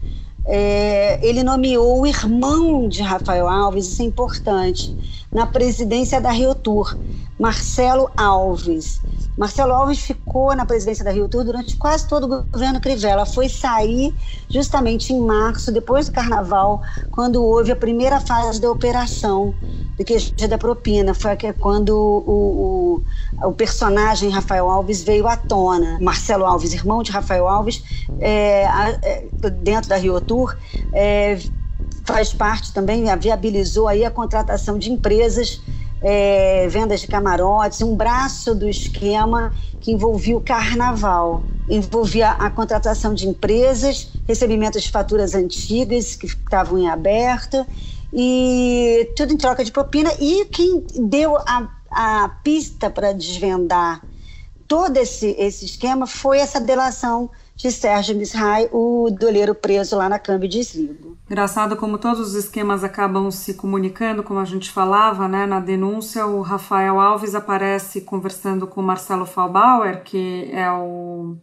é, 0.46 1.20
ele 1.26 1.44
nomeou 1.44 2.02
o 2.02 2.08
irmão 2.08 2.88
de 2.88 3.02
Rafael 3.02 3.48
Alves, 3.48 3.88
isso 3.88 4.02
é 4.02 4.06
importante, 4.06 4.96
na 5.32 5.46
presidência 5.46 6.20
da 6.20 6.32
Rio 6.32 6.56
Tour, 6.56 6.98
Marcelo 7.40 8.10
Alves. 8.18 9.02
Marcelo 9.38 9.74
Alves 9.74 10.02
ficou 10.02 10.54
na 10.56 10.66
presidência 10.66 11.04
da 11.04 11.12
Rio 11.12 11.28
Tour 11.28 11.44
durante 11.44 11.76
quase 11.78 12.08
todo 12.08 12.26
o 12.26 12.44
governo 12.44 12.80
Crivella. 12.80 13.26
Foi 13.26 13.48
sair 13.48 14.14
justamente 14.50 15.14
em 15.14 15.22
março, 15.22 15.72
depois 15.72 16.10
do 16.10 16.14
carnaval, 16.14 16.82
quando 17.12 17.44
houve 17.44 17.72
a 17.72 17.76
primeira 17.76 18.20
fase 18.20 18.60
da 18.60 18.70
operação 18.70 19.54
do 19.98 20.04
QG 20.04 20.48
da 20.48 20.58
propina. 20.58 21.14
Foi 21.14 21.32
quando 21.60 21.92
o, 21.92 23.02
o, 23.42 23.48
o, 23.48 23.52
personagem 23.54 24.30
Rafael 24.30 24.70
Alves 24.70 25.02
veio 25.04 25.28
à 25.28 25.38
tona. 25.38 25.98
Marcelo 26.02 26.46
Alves, 26.46 26.74
irmão 26.74 27.02
de 27.02 27.12
Rafael 27.12 27.48
Alves, 27.48 27.84
é, 28.20 28.64
é, 29.02 29.26
dentro 29.62 29.90
da 29.90 29.96
Rio 29.96 30.20
Tour, 30.20 30.56
é, 30.94 31.40
faz 32.04 32.34
parte 32.34 32.74
também, 32.74 33.06
viabilizou 33.18 33.88
aí 33.88 34.04
a 34.04 34.12
contratação 34.12 34.78
de 34.78 34.92
empresas 34.92 35.62
é, 36.01 36.67
vendas 36.67 37.01
de 37.01 37.08
camarotes, 37.08 37.81
um 37.81 37.96
braço 37.96 38.55
do 38.55 38.67
esquema 38.67 39.53
que 39.79 39.91
envolvia 39.91 40.36
o 40.36 40.41
carnaval. 40.41 41.43
Envolvia 41.70 42.31
a 42.31 42.50
contratação 42.50 43.13
de 43.13 43.27
empresas, 43.27 44.12
recebimento 44.27 44.79
de 44.79 44.89
faturas 44.89 45.36
antigas 45.36 46.15
que 46.15 46.25
estavam 46.25 46.79
em 46.79 46.89
aberto, 46.89 47.65
e 48.13 49.10
tudo 49.15 49.34
em 49.34 49.38
troca 49.38 49.63
de 49.63 49.72
propina. 49.72 50.12
E 50.20 50.46
quem 50.46 50.84
deu 50.96 51.38
a, 51.38 51.70
a 51.89 52.29
pista 52.43 52.89
para 52.89 53.13
desvendar 53.13 54.01
todo 54.67 54.96
esse, 54.96 55.36
esse 55.38 55.65
esquema 55.65 56.08
foi 56.08 56.39
essa 56.39 56.60
delação 56.60 57.29
de 57.62 57.72
Sérgio 57.72 58.18
Misrai, 58.18 58.68
o 58.72 59.10
doleiro 59.12 59.53
preso 59.53 59.96
lá 59.96 60.10
na 60.10 60.18
Câmbio 60.18 60.50
de 60.50 60.65
Trigo. 60.65 61.15
Engraçado 61.30 61.77
como 61.77 62.00
todos 62.00 62.20
os 62.20 62.34
esquemas 62.34 62.84
acabam 62.84 63.30
se 63.30 63.53
comunicando, 63.53 64.24
como 64.24 64.39
a 64.39 64.46
gente 64.46 64.72
falava, 64.72 65.27
né? 65.27 65.46
Na 65.46 65.60
denúncia, 65.60 66.25
o 66.25 66.41
Rafael 66.41 67.00
Alves 67.00 67.36
aparece 67.36 68.01
conversando 68.01 68.65
com 68.65 68.82
o 68.82 68.84
Marcelo 68.84 69.27
Falbauer, 69.27 70.03
que 70.03 70.50
é 70.51 70.72
o 70.72 71.38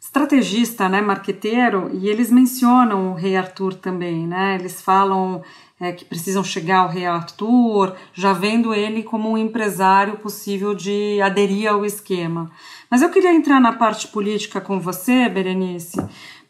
estrategista, 0.00 0.88
né, 0.88 1.02
marqueteiro, 1.02 1.90
e 1.92 2.08
eles 2.08 2.30
mencionam 2.30 3.10
o 3.10 3.14
rei 3.14 3.36
Arthur 3.36 3.74
também, 3.74 4.26
né? 4.26 4.56
Eles 4.58 4.80
falam 4.80 5.42
é, 5.78 5.92
que 5.92 6.04
precisam 6.04 6.42
chegar 6.42 6.78
ao 6.78 6.88
rei 6.88 7.04
Arthur, 7.04 7.94
já 8.14 8.32
vendo 8.32 8.72
ele 8.72 9.02
como 9.02 9.30
um 9.30 9.36
empresário 9.36 10.16
possível 10.16 10.74
de 10.74 11.20
aderir 11.20 11.70
ao 11.70 11.84
esquema. 11.84 12.50
Mas 12.90 13.02
eu 13.02 13.10
queria 13.10 13.34
entrar 13.34 13.60
na 13.60 13.72
parte 13.72 14.08
política 14.08 14.60
com 14.60 14.78
você, 14.78 15.28
Berenice, 15.28 16.00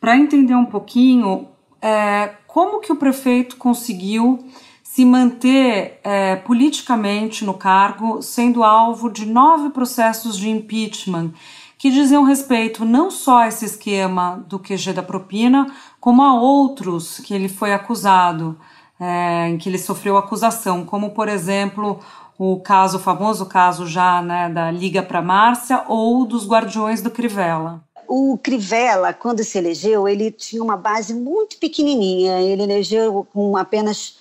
para 0.01 0.17
entender 0.17 0.55
um 0.55 0.67
pouquinho 0.67 1.49
é, 1.81 2.35
como 2.47 2.81
que 2.81 2.93
o 2.93 2.97
prefeito 2.97 3.57
conseguiu 3.57 4.39
se 4.83 5.05
manter 5.05 6.01
é, 6.03 6.37
politicamente 6.37 7.45
no 7.45 7.55
cargo, 7.55 8.23
sendo 8.23 8.65
alvo 8.65 9.11
de 9.11 9.27
nove 9.27 9.71
processos 9.71 10.39
de 10.39 10.49
impeachment 10.49 11.33
que 11.79 11.91
diziam 11.91 12.25
respeito 12.25 12.85
não 12.85 13.11
só 13.11 13.41
a 13.41 13.49
esse 13.49 13.65
esquema 13.65 14.43
do 14.49 14.59
QG 14.59 14.95
da 14.95 15.03
propina, 15.03 15.67
como 16.01 16.23
a 16.23 16.35
outros 16.35 17.21
que 17.21 17.35
ele 17.35 17.49
foi 17.49 17.73
acusado, 17.75 18.59
é, 18.99 19.49
em 19.49 19.59
que 19.59 19.69
ele 19.69 19.79
sofreu 19.79 20.17
acusação, 20.17 20.85
como 20.85 21.11
por 21.11 21.29
exemplo 21.29 22.01
o 22.39 22.61
caso, 22.61 22.99
o 22.99 23.01
famoso 23.01 23.47
caso 23.47 23.87
já 23.87 24.21
né, 24.23 24.49
da 24.49 24.71
Liga 24.71 25.03
para 25.03 25.23
Márcia 25.23 25.85
ou 25.89 26.27
dos 26.27 26.47
Guardiões 26.47 27.01
do 27.01 27.11
Crivella. 27.11 27.83
O 28.07 28.39
Crivella, 28.39 29.13
quando 29.13 29.43
se 29.43 29.59
elegeu, 29.59 30.07
ele 30.07 30.31
tinha 30.31 30.63
uma 30.63 30.77
base 30.77 31.13
muito 31.13 31.57
pequenininha. 31.59 32.41
Ele 32.41 32.63
elegeu 32.63 33.27
com 33.33 33.57
apenas 33.57 34.17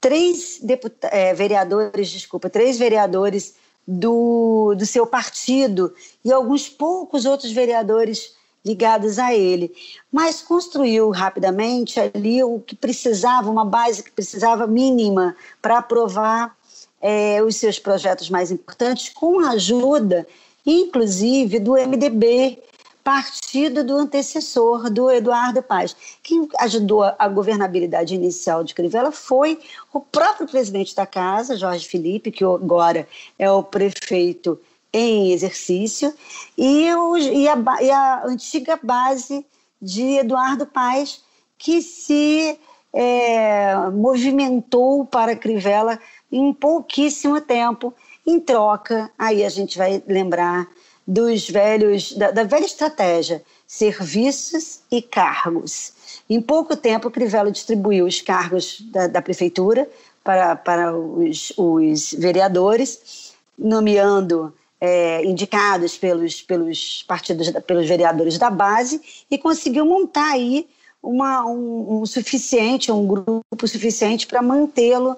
três 0.00 0.60
é, 1.02 1.34
vereadores, 1.34 2.10
desculpa, 2.10 2.48
três 2.48 2.78
vereadores 2.78 3.54
do, 3.86 4.74
do 4.76 4.84
seu 4.84 5.06
partido 5.06 5.92
e 6.24 6.30
alguns 6.30 6.68
poucos 6.68 7.24
outros 7.24 7.50
vereadores 7.50 8.36
ligados 8.64 9.18
a 9.18 9.34
ele. 9.34 9.72
Mas 10.12 10.42
construiu 10.42 11.10
rapidamente 11.10 11.98
ali 11.98 12.44
o 12.44 12.60
que 12.60 12.76
precisava, 12.76 13.50
uma 13.50 13.64
base 13.64 14.02
que 14.02 14.10
precisava 14.10 14.66
mínima 14.66 15.34
para 15.62 15.78
aprovar 15.78 16.57
é, 17.00 17.42
os 17.42 17.56
seus 17.56 17.78
projetos 17.78 18.28
mais 18.28 18.50
importantes, 18.50 19.08
com 19.10 19.40
a 19.40 19.50
ajuda, 19.50 20.26
inclusive, 20.66 21.58
do 21.58 21.72
MDB, 21.72 22.58
partido 23.02 23.82
do 23.82 23.96
antecessor 23.96 24.90
do 24.90 25.10
Eduardo 25.10 25.62
Paz. 25.62 25.96
Quem 26.22 26.46
ajudou 26.58 27.02
a 27.02 27.28
governabilidade 27.28 28.14
inicial 28.14 28.62
de 28.62 28.74
Crivella 28.74 29.10
foi 29.10 29.58
o 29.94 30.00
próprio 30.00 30.46
presidente 30.46 30.94
da 30.94 31.06
casa, 31.06 31.56
Jorge 31.56 31.88
Felipe, 31.88 32.30
que 32.30 32.44
agora 32.44 33.08
é 33.38 33.50
o 33.50 33.62
prefeito 33.62 34.60
em 34.92 35.32
exercício, 35.32 36.12
e, 36.56 36.92
o, 36.94 37.16
e, 37.16 37.48
a, 37.48 37.56
e 37.80 37.90
a 37.90 38.26
antiga 38.26 38.78
base 38.82 39.44
de 39.80 40.18
Eduardo 40.18 40.66
Paz, 40.66 41.22
que 41.56 41.80
se 41.80 42.58
é, 42.92 43.74
movimentou 43.90 45.04
para 45.04 45.36
Crivella 45.36 45.98
em 46.30 46.52
pouquíssimo 46.52 47.40
tempo. 47.40 47.94
Em 48.26 48.38
troca, 48.38 49.10
aí 49.18 49.44
a 49.44 49.48
gente 49.48 49.78
vai 49.78 50.02
lembrar 50.06 50.68
dos 51.06 51.48
velhos, 51.48 52.12
da, 52.12 52.30
da 52.30 52.44
velha 52.44 52.66
estratégia, 52.66 53.42
serviços 53.66 54.80
e 54.90 55.00
cargos. 55.00 55.94
Em 56.28 56.40
pouco 56.40 56.76
tempo, 56.76 57.10
Crivella 57.10 57.50
distribuiu 57.50 58.04
os 58.04 58.20
cargos 58.20 58.82
da, 58.92 59.06
da 59.06 59.22
prefeitura 59.22 59.88
para, 60.22 60.54
para 60.56 60.94
os, 60.94 61.54
os 61.56 62.12
vereadores, 62.12 63.32
nomeando 63.58 64.52
é, 64.78 65.24
indicados 65.24 65.96
pelos, 65.96 66.42
pelos 66.42 67.02
partidos, 67.08 67.50
pelos 67.66 67.88
vereadores 67.88 68.36
da 68.36 68.50
base, 68.50 69.00
e 69.30 69.38
conseguiu 69.38 69.86
montar 69.86 70.32
aí 70.32 70.68
uma, 71.02 71.44
um, 71.46 72.00
um 72.00 72.06
suficiente, 72.06 72.92
um 72.92 73.06
grupo 73.06 73.66
suficiente 73.66 74.26
para 74.26 74.42
mantê-lo 74.42 75.16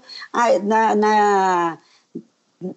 na, 0.62 0.94
na 0.94 1.78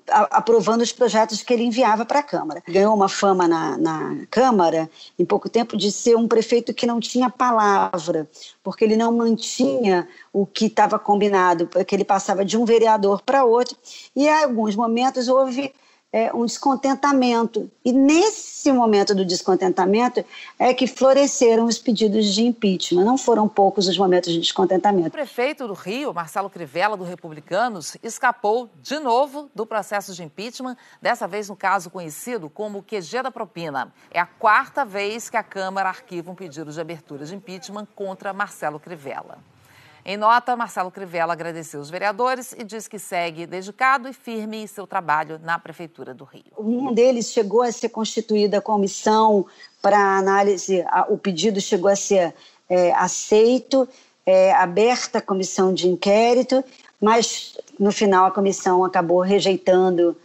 aprovando 0.07 0.81
os 0.81 0.93
projetos 0.93 1.41
que 1.41 1.53
ele 1.53 1.63
enviava 1.63 2.05
para 2.05 2.19
a 2.19 2.23
Câmara. 2.23 2.63
Ganhou 2.65 2.95
uma 2.95 3.09
fama 3.09 3.47
na, 3.47 3.77
na, 3.77 4.25
Câmara, 4.31 4.89
em 5.19 5.25
pouco 5.25 5.49
tempo, 5.49 5.75
de 5.75 5.91
ser 5.91 6.15
um 6.15 6.27
prefeito 6.27 6.73
que 6.73 6.85
não 6.85 7.01
tinha 7.01 7.29
palavra, 7.29 8.29
porque 8.63 8.85
ele 8.85 8.95
não 8.95 9.11
mantinha 9.11 10.07
o 10.31 10.45
que 10.45 10.67
estava 10.67 10.97
combinado, 10.97 11.67
porque 11.67 11.93
ele 11.93 12.05
passava 12.05 12.45
de 12.45 12.57
um 12.57 12.63
vereador 12.63 13.21
para 13.21 13.43
outro, 13.43 13.75
e 14.15 14.25
em 14.25 14.43
alguns 14.43 14.73
momentos 14.73 15.27
houve 15.27 15.73
é, 16.13 16.31
um 16.31 16.45
descontentamento. 16.45 17.71
E 17.83 17.91
nesse 17.91 18.71
momento 18.71 19.15
do 19.15 19.25
descontentamento 19.25 20.23
é 20.59 20.71
que 20.71 20.85
floresceram 20.85 21.65
os 21.65 21.79
pedidos 21.79 22.27
de 22.27 22.43
impeachment. 22.43 23.03
Não 23.03 23.17
foram 23.17 23.49
poucos 23.49 23.87
os 23.87 23.97
momentos 23.97 24.31
de 24.31 24.39
descontentamento. 24.39 25.07
O 25.07 25.11
prefeito 25.11 25.67
do 25.67 25.73
Rio, 25.73 26.13
Marcelo 26.13 26.51
Crivella, 26.51 26.95
do 26.95 27.03
Republicanos, 27.03 27.97
escapou 28.03 28.69
de 28.83 28.99
novo 28.99 29.49
do 29.55 29.65
processo 29.65 30.13
de 30.13 30.23
impeachment, 30.23 30.77
dessa 31.01 31.27
vez 31.27 31.49
no 31.49 31.55
caso 31.55 31.89
conhecido 31.89 32.47
como 32.47 32.83
QG 32.83 33.23
da 33.23 33.31
propina. 33.31 33.91
É 34.11 34.19
a 34.19 34.27
quarta 34.27 34.85
vez 34.85 35.31
que 35.31 35.37
a 35.37 35.43
Câmara 35.43 35.89
arquiva 35.89 36.29
um 36.29 36.35
pedido 36.35 36.71
de 36.71 36.79
abertura 36.79 37.25
de 37.25 37.33
impeachment 37.33 37.87
contra 37.95 38.31
Marcelo 38.31 38.79
Crivella. 38.79 39.39
Em 40.05 40.17
nota, 40.17 40.55
Marcelo 40.55 40.91
Crivella 40.91 41.31
agradeceu 41.31 41.79
os 41.79 41.89
vereadores 41.89 42.53
e 42.57 42.63
diz 42.63 42.89
que 42.89 42.99
segue 42.99 43.45
dedicado 43.47 44.09
e 44.09 44.13
firme 44.13 44.57
em 44.57 44.67
seu 44.67 44.85
trabalho 44.85 45.39
na 45.41 45.57
Prefeitura 45.57 46.13
do 46.13 46.25
Rio. 46.25 46.43
Um 46.57 46.93
deles 46.93 47.31
chegou 47.31 47.61
a 47.61 47.71
ser 47.71 47.87
constituída 47.87 48.57
a 48.57 48.61
comissão 48.61 49.45
para 49.81 50.17
análise, 50.17 50.83
o 51.07 51.17
pedido 51.17 51.61
chegou 51.61 51.89
a 51.89 51.95
ser 51.95 52.35
é, 52.69 52.91
aceito, 52.93 53.87
é, 54.25 54.51
aberta 54.53 55.19
a 55.19 55.21
comissão 55.21 55.73
de 55.73 55.87
inquérito, 55.87 56.61
mas 56.99 57.57
no 57.79 57.91
final 57.91 58.25
a 58.25 58.31
comissão 58.31 58.83
acabou 58.83 59.21
rejeitando 59.21 60.17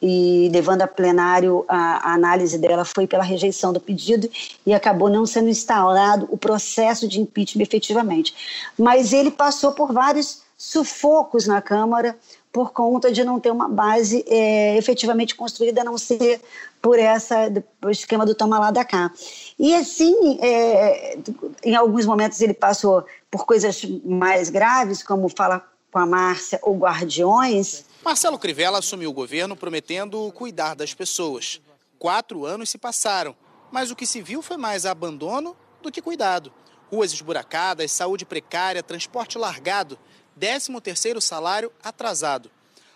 e 0.00 0.50
levando 0.52 0.82
a 0.82 0.86
plenário 0.86 1.64
a, 1.68 2.10
a, 2.10 2.14
análise 2.14 2.58
dela 2.58 2.84
foi 2.84 3.06
pela 3.06 3.24
rejeição 3.24 3.72
do 3.72 3.80
pedido 3.80 4.28
e 4.64 4.74
acabou 4.74 5.08
não 5.08 5.24
sendo 5.24 5.48
instaurado 5.48 6.28
o 6.30 6.36
processo 6.36 7.08
de 7.08 7.20
impeachment 7.20 7.62
efetivamente. 7.62 8.34
Mas 8.78 9.12
ele 9.12 9.30
passou 9.30 9.72
por 9.72 9.92
vários 9.92 10.42
sufocos 10.56 11.46
na 11.46 11.60
Câmara 11.60 12.16
por 12.52 12.72
conta 12.72 13.12
de 13.12 13.22
não 13.22 13.38
ter 13.38 13.50
uma 13.50 13.68
base 13.68 14.24
é, 14.26 14.78
efetivamente 14.78 15.34
construída, 15.34 15.82
a 15.82 15.84
não 15.84 15.98
ser 15.98 16.40
por 16.80 16.98
essa 16.98 17.52
o 17.84 17.90
esquema 17.90 18.24
do 18.24 18.34
toma 18.34 18.58
lá 18.58 18.70
da 18.70 18.82
cá. 18.82 19.10
E 19.58 19.74
assim, 19.74 20.38
é, 20.40 21.18
em 21.62 21.76
alguns 21.76 22.06
momentos 22.06 22.40
ele 22.40 22.54
passou 22.54 23.04
por 23.30 23.44
coisas 23.44 23.84
mais 24.04 24.48
graves, 24.48 25.02
como 25.02 25.28
fala 25.28 25.62
com 25.92 25.98
a 25.98 26.06
Márcia, 26.06 26.58
ou 26.62 26.78
Guardiões, 26.78 27.84
Marcelo 28.06 28.38
Crivella 28.38 28.78
assumiu 28.78 29.10
o 29.10 29.12
governo 29.12 29.56
prometendo 29.56 30.30
cuidar 30.30 30.76
das 30.76 30.94
pessoas. 30.94 31.60
Quatro 31.98 32.46
anos 32.46 32.70
se 32.70 32.78
passaram, 32.78 33.34
mas 33.72 33.90
o 33.90 33.96
que 33.96 34.06
se 34.06 34.22
viu 34.22 34.40
foi 34.42 34.56
mais 34.56 34.86
abandono 34.86 35.56
do 35.82 35.90
que 35.90 36.00
cuidado. 36.00 36.52
Ruas 36.88 37.12
esburacadas, 37.12 37.90
saúde 37.90 38.24
precária, 38.24 38.80
transporte 38.80 39.36
largado, 39.36 39.98
13º 40.38 41.20
salário 41.20 41.72
atrasado. 41.82 42.48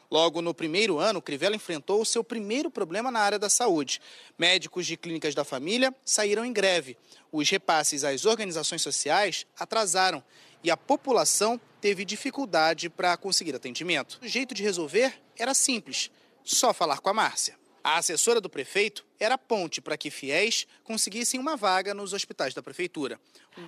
Logo 0.08 0.40
no 0.40 0.54
primeiro 0.54 1.00
ano, 1.00 1.20
Crivella 1.20 1.56
enfrentou 1.56 2.00
o 2.00 2.06
seu 2.06 2.22
primeiro 2.22 2.70
problema 2.70 3.10
na 3.10 3.18
área 3.18 3.38
da 3.38 3.48
saúde. 3.48 4.00
Médicos 4.38 4.86
de 4.86 4.96
clínicas 4.96 5.34
da 5.34 5.42
família 5.42 5.92
saíram 6.04 6.44
em 6.44 6.52
greve. 6.52 6.96
Os 7.32 7.50
repasses 7.50 8.04
às 8.04 8.26
organizações 8.26 8.80
sociais 8.80 9.44
atrasaram 9.58 10.22
e 10.62 10.70
a 10.70 10.76
população 10.76 11.60
teve 11.80 12.04
dificuldade 12.04 12.88
para 12.88 13.16
conseguir 13.16 13.54
atendimento. 13.54 14.18
O 14.22 14.28
jeito 14.28 14.54
de 14.54 14.62
resolver 14.62 15.14
era 15.38 15.54
simples: 15.54 16.10
só 16.44 16.72
falar 16.72 17.00
com 17.00 17.08
a 17.08 17.14
Márcia. 17.14 17.58
A 17.82 17.96
assessora 17.96 18.40
do 18.40 18.50
prefeito 18.50 19.06
era 19.18 19.36
a 19.36 19.38
ponte 19.38 19.80
para 19.80 19.96
que 19.96 20.10
fiéis 20.10 20.66
conseguissem 20.84 21.40
uma 21.40 21.56
vaga 21.56 21.94
nos 21.94 22.12
hospitais 22.12 22.52
da 22.52 22.62
prefeitura. 22.62 23.18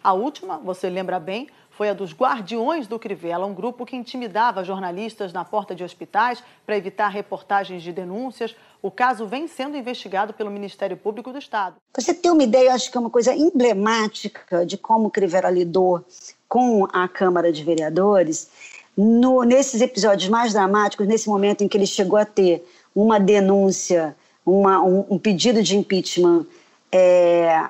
A 0.02 0.12
última, 0.12 0.58
você 0.58 0.90
lembra 0.90 1.18
bem, 1.18 1.48
foi 1.72 1.88
a 1.88 1.94
dos 1.94 2.12
Guardiões 2.12 2.86
do 2.86 2.98
Crivella, 2.98 3.46
um 3.46 3.54
grupo 3.54 3.86
que 3.86 3.96
intimidava 3.96 4.64
jornalistas 4.64 5.32
na 5.32 5.44
porta 5.44 5.74
de 5.74 5.82
hospitais 5.82 6.42
para 6.66 6.76
evitar 6.76 7.08
reportagens 7.08 7.82
de 7.82 7.92
denúncias. 7.92 8.54
O 8.82 8.90
caso 8.90 9.26
vem 9.26 9.48
sendo 9.48 9.76
investigado 9.76 10.32
pelo 10.32 10.50
Ministério 10.50 10.96
Público 10.96 11.32
do 11.32 11.38
Estado. 11.38 11.76
Você 11.96 12.12
tem 12.12 12.30
uma 12.30 12.42
ideia, 12.42 12.74
acho 12.74 12.90
que 12.90 12.96
é 12.96 13.00
uma 13.00 13.10
coisa 13.10 13.34
emblemática 13.34 14.66
de 14.66 14.76
como 14.76 15.06
o 15.06 15.10
Crivella 15.10 15.50
lidou 15.50 16.04
com 16.48 16.86
a 16.92 17.08
Câmara 17.08 17.50
de 17.50 17.64
Vereadores. 17.64 18.50
No, 18.94 19.42
nesses 19.42 19.80
episódios 19.80 20.28
mais 20.28 20.52
dramáticos, 20.52 21.06
nesse 21.06 21.28
momento 21.28 21.64
em 21.64 21.68
que 21.68 21.76
ele 21.76 21.86
chegou 21.86 22.18
a 22.18 22.26
ter 22.26 22.62
uma 22.94 23.18
denúncia, 23.18 24.14
uma, 24.44 24.82
um, 24.82 25.06
um, 25.08 25.18
pedido 25.18 25.62
de 25.62 25.76
impeachment 25.76 26.44
é, 26.90 27.66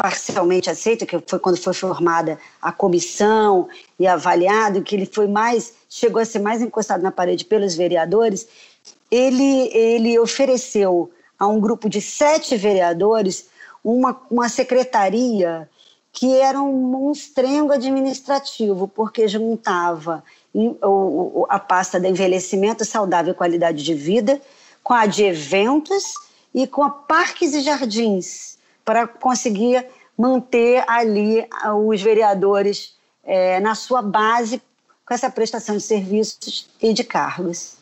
parcialmente 0.00 0.70
aceito, 0.70 1.04
que 1.04 1.22
foi 1.26 1.38
quando 1.38 1.58
foi 1.58 1.74
formada 1.74 2.38
a 2.62 2.72
comissão 2.72 3.68
e 3.98 4.06
avaliado, 4.06 4.82
que 4.82 4.96
ele 4.96 5.04
foi 5.04 5.28
mais, 5.28 5.74
chegou 5.90 6.22
a 6.22 6.24
ser 6.24 6.38
mais 6.38 6.62
encostado 6.62 7.02
na 7.02 7.12
parede 7.12 7.44
pelos 7.44 7.74
vereadores, 7.74 8.48
ele, 9.10 9.68
ele 9.74 10.18
ofereceu 10.18 11.10
a 11.38 11.46
um 11.46 11.60
grupo 11.60 11.86
de 11.86 12.00
sete 12.00 12.56
vereadores 12.56 13.50
uma, 13.84 14.18
uma 14.30 14.48
secretaria 14.48 15.68
que 16.12 16.34
era 16.38 16.60
um 16.60 16.72
monstrengo 16.72 17.72
administrativo, 17.72 18.88
porque 18.88 19.28
juntava 19.28 20.24
a 21.48 21.58
pasta 21.58 22.00
de 22.00 22.08
envelhecimento 22.08 22.86
saudável 22.86 23.32
e 23.32 23.36
qualidade 23.36 23.84
de 23.84 23.94
vida 23.94 24.40
com 24.82 24.94
a 24.94 25.04
de 25.04 25.24
eventos 25.24 26.14
e 26.54 26.66
com 26.66 26.82
a 26.82 26.90
parques 26.90 27.54
e 27.54 27.60
jardins, 27.60 28.49
para 28.84 29.06
conseguir 29.06 29.86
manter 30.16 30.84
ali 30.88 31.46
os 31.86 32.02
vereadores 32.02 32.94
é, 33.24 33.60
na 33.60 33.74
sua 33.74 34.02
base 34.02 34.60
com 35.06 35.14
essa 35.14 35.30
prestação 35.30 35.76
de 35.76 35.82
serviços 35.82 36.68
e 36.80 36.92
de 36.92 37.02
cargos. 37.02 37.78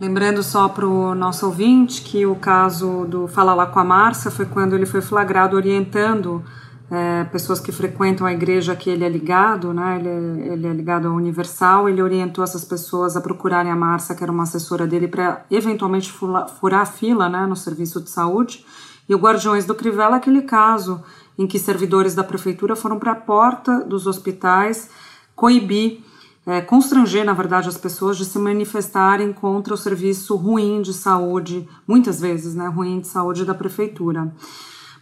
Lembrando 0.00 0.42
só 0.42 0.68
para 0.68 0.86
o 0.86 1.14
nosso 1.14 1.46
ouvinte 1.46 2.02
que 2.02 2.26
o 2.26 2.34
caso 2.34 3.04
do 3.04 3.28
Fala 3.28 3.54
Lá 3.54 3.66
com 3.66 3.78
a 3.78 3.84
Márcia 3.84 4.30
foi 4.30 4.44
quando 4.44 4.74
ele 4.74 4.86
foi 4.86 5.00
flagrado 5.00 5.56
orientando 5.56 6.44
é, 6.90 7.24
pessoas 7.24 7.60
que 7.60 7.72
frequentam 7.72 8.26
a 8.26 8.32
igreja 8.32 8.76
que 8.76 8.90
ele 8.90 9.04
é 9.04 9.08
ligado, 9.08 9.72
né? 9.72 9.98
Ele, 9.98 10.08
é, 10.08 10.52
ele 10.52 10.66
é 10.66 10.72
ligado 10.72 11.08
à 11.08 11.10
Universal. 11.10 11.88
Ele 11.88 12.02
orientou 12.02 12.44
essas 12.44 12.64
pessoas 12.64 13.16
a 13.16 13.20
procurarem 13.20 13.70
a 13.70 13.76
Márcia, 13.76 14.14
que 14.14 14.22
era 14.22 14.32
uma 14.32 14.42
assessora 14.42 14.86
dele, 14.86 15.08
para 15.08 15.44
eventualmente 15.50 16.12
furar 16.12 16.80
a 16.80 16.86
fila, 16.86 17.28
né, 17.28 17.46
no 17.46 17.56
serviço 17.56 18.00
de 18.00 18.10
saúde. 18.10 18.64
E 19.08 19.14
o 19.14 19.18
Guardiões 19.18 19.66
do 19.66 19.74
Crivella, 19.74 20.16
aquele 20.16 20.42
caso 20.42 21.02
em 21.38 21.46
que 21.46 21.58
servidores 21.58 22.14
da 22.14 22.24
prefeitura 22.24 22.76
foram 22.76 22.98
para 22.98 23.12
a 23.12 23.16
porta 23.16 23.80
dos 23.80 24.06
hospitais 24.06 24.88
coibir, 25.34 26.00
é, 26.46 26.60
constranger, 26.60 27.24
na 27.24 27.32
verdade, 27.32 27.68
as 27.68 27.78
pessoas 27.78 28.16
de 28.16 28.24
se 28.24 28.38
manifestarem 28.38 29.32
contra 29.32 29.74
o 29.74 29.78
serviço 29.78 30.36
ruim 30.36 30.82
de 30.82 30.92
saúde, 30.92 31.66
muitas 31.88 32.20
vezes, 32.20 32.54
né, 32.54 32.68
ruim 32.68 33.00
de 33.00 33.08
saúde 33.08 33.44
da 33.44 33.54
prefeitura. 33.54 34.32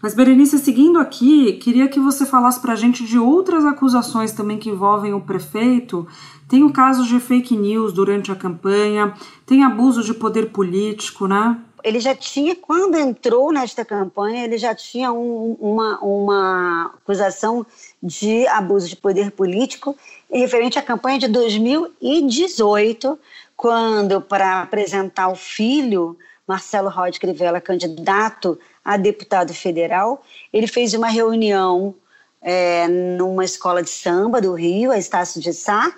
Mas, 0.01 0.15
Berenice, 0.15 0.59
seguindo 0.59 0.99
aqui, 0.99 1.53
queria 1.55 1.87
que 1.87 2.01
você 2.01 2.27
falasse 2.27 2.61
para 2.61 2.73
a 2.73 2.77
gente 2.77 3.05
de 3.05 3.19
outras 3.19 3.65
acusações 3.65 4.33
também 4.33 4.59
que 4.59 4.69
envolvem 4.69 5.15
o 5.15 5.21
prefeito. 5.21 6.07
Tem 6.49 6.65
o 6.65 6.73
caso 6.73 7.05
de 7.05 7.21
fake 7.21 7.57
news 7.57 7.93
durante 7.93 8.33
a 8.33 8.37
campanha, 8.37 9.15
tem 9.47 9.63
abuso 9.63 10.03
de 10.03 10.13
poder 10.13 10.51
político, 10.51 11.29
né? 11.29 11.57
Ele 11.85 12.01
já 12.01 12.15
tinha, 12.15 12.55
quando 12.55 12.97
entrou 12.97 13.53
nesta 13.53 13.85
campanha, 13.85 14.45
ele 14.45 14.59
já 14.59 14.75
tinha 14.75 15.13
um, 15.13 15.57
uma, 15.61 15.99
uma 16.01 16.95
acusação 16.95 17.67
de 18.03 18.47
abuso 18.47 18.89
de 18.89 18.97
poder 18.97 19.31
político 19.33 19.97
referente 20.31 20.79
à 20.79 20.83
campanha 20.83 21.19
de 21.19 21.29
2018, 21.29 23.19
quando, 23.57 24.21
para 24.21 24.63
apresentar 24.63 25.29
o 25.29 25.35
filho, 25.35 26.17
Marcelo 26.47 26.89
Rod 26.89 27.17
Crivella, 27.19 27.61
candidato 27.61 28.59
a 28.85 28.97
deputado 28.97 29.55
federal. 29.55 30.23
Ele 30.53 30.67
fez 30.67 30.95
uma 30.95 31.09
reunião 31.09 31.95
é, 32.41 32.89
numa 32.89 33.45
escola 33.45 33.83
de 33.83 33.91
samba 33.91 34.41
do 34.41 34.53
Rio, 34.55 34.91
a 34.91 34.99
Estácio 34.99 35.41
de 35.41 35.53
Sá, 35.53 35.93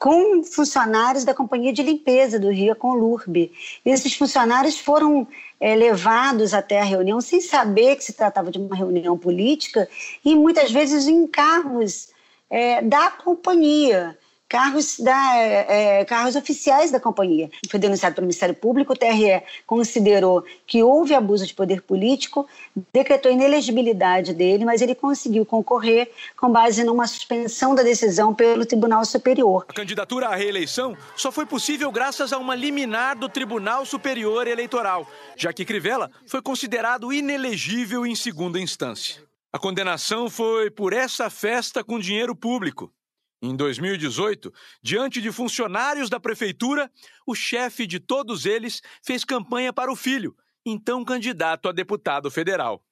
com 0.00 0.42
funcionários 0.42 1.24
da 1.24 1.34
Companhia 1.34 1.74
de 1.74 1.82
Limpeza 1.82 2.40
do 2.40 2.50
Rio, 2.50 2.72
a 2.72 2.74
Conlurb. 2.74 3.52
Esses 3.84 4.14
funcionários 4.14 4.78
foram 4.78 5.28
é, 5.60 5.76
levados 5.76 6.54
até 6.54 6.80
a 6.80 6.84
reunião 6.84 7.20
sem 7.20 7.38
saber 7.38 7.96
que 7.96 8.04
se 8.04 8.14
tratava 8.14 8.50
de 8.50 8.58
uma 8.58 8.74
reunião 8.74 9.18
política 9.18 9.86
e 10.24 10.34
muitas 10.34 10.72
vezes 10.72 11.06
em 11.06 11.26
carros 11.26 12.08
é, 12.48 12.80
da 12.80 13.10
companhia 13.10 14.18
carros, 14.50 14.98
da, 14.98 15.36
é, 15.36 16.04
carros 16.04 16.34
oficiais 16.34 16.90
da 16.90 16.98
companhia. 16.98 17.48
Foi 17.70 17.78
denunciado 17.78 18.16
pelo 18.16 18.26
Ministério 18.26 18.54
Público, 18.54 18.92
o 18.92 18.96
TRE 18.96 19.40
considerou 19.64 20.44
que 20.66 20.82
houve 20.82 21.14
abuso 21.14 21.46
de 21.46 21.54
poder 21.54 21.82
político, 21.82 22.48
decretou 22.92 23.30
inelegibilidade 23.30 24.34
dele, 24.34 24.64
mas 24.64 24.82
ele 24.82 24.96
conseguiu 24.96 25.46
concorrer 25.46 26.10
com 26.36 26.50
base 26.50 26.82
numa 26.82 27.06
suspensão 27.06 27.76
da 27.76 27.84
decisão 27.84 28.34
pelo 28.34 28.66
Tribunal 28.66 29.04
Superior. 29.04 29.66
A 29.68 29.72
candidatura 29.72 30.26
à 30.26 30.34
reeleição 30.34 30.96
só 31.14 31.30
foi 31.30 31.46
possível 31.46 31.92
graças 31.92 32.32
a 32.32 32.38
uma 32.38 32.56
liminar 32.56 33.16
do 33.16 33.28
Tribunal 33.28 33.86
Superior 33.86 34.48
Eleitoral, 34.48 35.06
já 35.36 35.52
que 35.52 35.64
Crivella 35.64 36.10
foi 36.26 36.42
considerado 36.42 37.12
inelegível 37.12 38.04
em 38.04 38.16
segunda 38.16 38.58
instância. 38.58 39.22
A 39.52 39.58
condenação 39.60 40.28
foi 40.28 40.70
por 40.70 40.92
essa 40.92 41.30
festa 41.30 41.84
com 41.84 42.00
dinheiro 42.00 42.34
público. 42.34 42.92
Em 43.42 43.56
2018, 43.56 44.52
diante 44.82 45.20
de 45.20 45.32
funcionários 45.32 46.10
da 46.10 46.20
prefeitura, 46.20 46.90
o 47.26 47.34
chefe 47.34 47.86
de 47.86 47.98
todos 47.98 48.44
eles 48.44 48.82
fez 49.02 49.24
campanha 49.24 49.72
para 49.72 49.90
o 49.90 49.96
filho, 49.96 50.36
então 50.64 51.02
candidato 51.04 51.68
a 51.68 51.72
deputado 51.72 52.30
federal. 52.30 52.84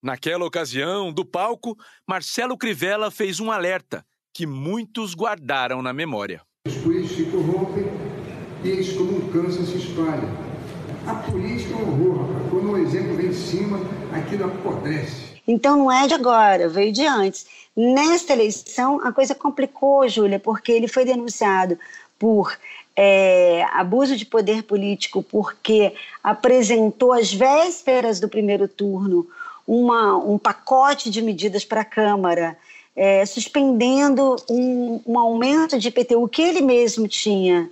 Naquela 0.00 0.44
ocasião, 0.44 1.12
do 1.12 1.24
palco, 1.24 1.76
Marcelo 2.08 2.56
Crivella 2.56 3.10
fez 3.10 3.40
um 3.40 3.50
alerta 3.50 4.06
que 4.32 4.46
muitos 4.46 5.14
guardaram 5.14 5.82
na 5.82 5.92
memória. 5.92 6.42
Os 6.66 6.76
políticos 6.76 7.16
se 7.16 7.24
corrompem 7.24 7.84
e 8.64 8.68
eles, 8.68 8.92
como 8.92 9.16
um 9.16 9.32
câncer, 9.32 9.64
se 9.64 9.78
espalham. 9.78 10.30
A 11.06 11.14
política 11.14 11.74
é 11.74 11.76
um 11.76 11.88
horror. 11.88 12.50
Quando 12.50 12.70
um 12.70 12.78
exemplo 12.78 13.16
vem 13.16 13.30
de 13.30 13.34
cima, 13.34 13.80
aquilo 14.12 14.44
apodrece. 14.44 15.31
Então 15.52 15.76
não 15.76 15.92
é 15.92 16.06
de 16.06 16.14
agora, 16.14 16.66
veio 16.66 16.90
de 16.90 17.04
antes. 17.04 17.46
Nesta 17.76 18.32
eleição, 18.32 19.06
a 19.06 19.12
coisa 19.12 19.34
complicou, 19.34 20.08
Júlia, 20.08 20.38
porque 20.38 20.72
ele 20.72 20.88
foi 20.88 21.04
denunciado 21.04 21.78
por 22.18 22.58
é, 22.96 23.62
abuso 23.70 24.16
de 24.16 24.24
poder 24.24 24.62
político, 24.62 25.22
porque 25.22 25.94
apresentou 26.24 27.12
às 27.12 27.30
vésperas 27.30 28.18
do 28.18 28.30
primeiro 28.30 28.66
turno 28.66 29.26
uma, 29.68 30.16
um 30.16 30.38
pacote 30.38 31.10
de 31.10 31.20
medidas 31.20 31.66
para 31.66 31.82
a 31.82 31.84
Câmara, 31.84 32.56
é, 32.96 33.24
suspendendo 33.26 34.36
um, 34.48 35.02
um, 35.06 35.18
aumento 35.18 35.78
de 35.78 35.88
IPTU 35.88 36.28
que 36.28 36.40
ele 36.40 36.62
mesmo 36.62 37.06
tinha. 37.06 37.70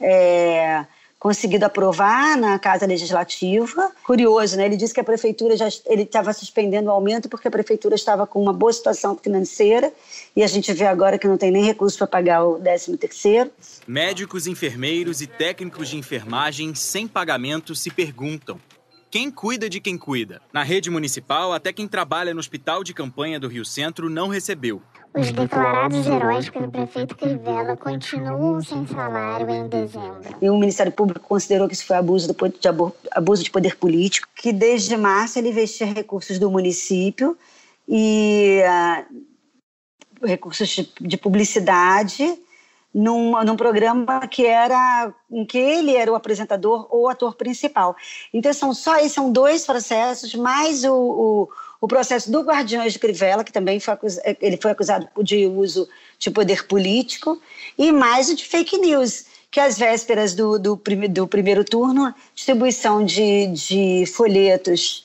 É, 0.00 0.86
conseguido 1.22 1.64
aprovar 1.64 2.36
na 2.36 2.58
Casa 2.58 2.84
Legislativa. 2.84 3.92
Curioso, 4.02 4.56
né? 4.56 4.66
Ele 4.66 4.76
disse 4.76 4.92
que 4.92 4.98
a 4.98 5.04
prefeitura 5.04 5.56
já 5.56 5.68
ele 5.86 6.02
estava 6.02 6.32
suspendendo 6.32 6.88
o 6.88 6.90
aumento 6.90 7.28
porque 7.28 7.46
a 7.46 7.50
prefeitura 7.50 7.94
estava 7.94 8.26
com 8.26 8.42
uma 8.42 8.52
boa 8.52 8.72
situação 8.72 9.16
financeira 9.16 9.92
e 10.34 10.42
a 10.42 10.48
gente 10.48 10.72
vê 10.72 10.84
agora 10.84 11.16
que 11.16 11.28
não 11.28 11.38
tem 11.38 11.52
nem 11.52 11.62
recurso 11.62 11.96
para 11.96 12.08
pagar 12.08 12.44
o 12.44 12.58
13 12.58 12.96
terceiro. 12.96 13.52
Médicos, 13.86 14.48
enfermeiros 14.48 15.20
e 15.20 15.28
técnicos 15.28 15.90
de 15.90 15.96
enfermagem 15.96 16.74
sem 16.74 17.06
pagamento 17.06 17.72
se 17.72 17.88
perguntam: 17.88 18.58
quem 19.08 19.30
cuida 19.30 19.70
de 19.70 19.78
quem 19.78 19.96
cuida. 19.96 20.42
Na 20.52 20.64
rede 20.64 20.90
municipal, 20.90 21.52
até 21.52 21.72
quem 21.72 21.86
trabalha 21.86 22.34
no 22.34 22.40
hospital 22.40 22.82
de 22.82 22.92
campanha 22.92 23.38
do 23.38 23.46
Rio 23.46 23.64
Centro 23.64 24.10
não 24.10 24.26
recebeu. 24.26 24.82
Os 25.14 25.30
declarados 25.30 26.06
heróis 26.06 26.48
pelo 26.48 26.70
prefeito 26.70 27.14
Crivella 27.14 27.76
continuam 27.76 28.62
sem 28.62 28.86
salário 28.86 29.50
em 29.50 29.68
dezembro. 29.68 30.36
E 30.40 30.48
o 30.48 30.56
Ministério 30.56 30.90
Público 30.90 31.20
considerou 31.20 31.68
que 31.68 31.74
isso 31.74 31.84
foi 31.84 31.96
abuso 31.96 32.26
de, 32.26 32.34
abuso 33.10 33.44
de 33.44 33.50
poder 33.50 33.76
político, 33.76 34.26
que 34.34 34.52
desde 34.52 34.96
março 34.96 35.38
ele 35.38 35.50
investia 35.50 35.86
recursos 35.86 36.38
do 36.38 36.50
município 36.50 37.36
e 37.86 38.62
uh, 38.64 40.26
recursos 40.26 40.68
de, 40.68 40.90
de 40.98 41.16
publicidade 41.18 42.38
num, 42.94 43.42
num 43.44 43.56
programa 43.56 44.26
que 44.26 44.46
era 44.46 45.12
em 45.30 45.44
que 45.44 45.58
ele 45.58 45.94
era 45.94 46.10
o 46.10 46.14
apresentador 46.14 46.86
ou 46.90 47.08
ator 47.08 47.34
principal. 47.34 47.96
Então 48.32 48.52
são 48.52 48.72
só 48.72 48.98
são 49.08 49.30
dois 49.30 49.66
processos, 49.66 50.34
mais 50.34 50.84
o, 50.84 50.94
o, 50.94 51.48
o 51.82 51.88
processo 51.88 52.30
do 52.30 52.42
Guardiões 52.42 52.92
de 52.92 53.00
Crivella, 53.00 53.42
que 53.42 53.52
também 53.52 53.80
foi 53.80 53.92
acusado, 53.92 54.36
ele 54.40 54.56
foi 54.56 54.70
acusado 54.70 55.08
de 55.20 55.46
uso 55.48 55.88
de 56.16 56.30
poder 56.30 56.68
político, 56.68 57.42
e 57.76 57.90
mais 57.90 58.28
o 58.28 58.36
de 58.36 58.44
fake 58.44 58.78
news, 58.78 59.24
que 59.50 59.58
às 59.58 59.76
vésperas 59.76 60.32
do, 60.32 60.60
do, 60.60 60.80
do 61.10 61.26
primeiro 61.26 61.64
turno, 61.64 62.14
distribuição 62.36 63.04
de, 63.04 63.48
de 63.48 64.06
folhetos 64.06 65.04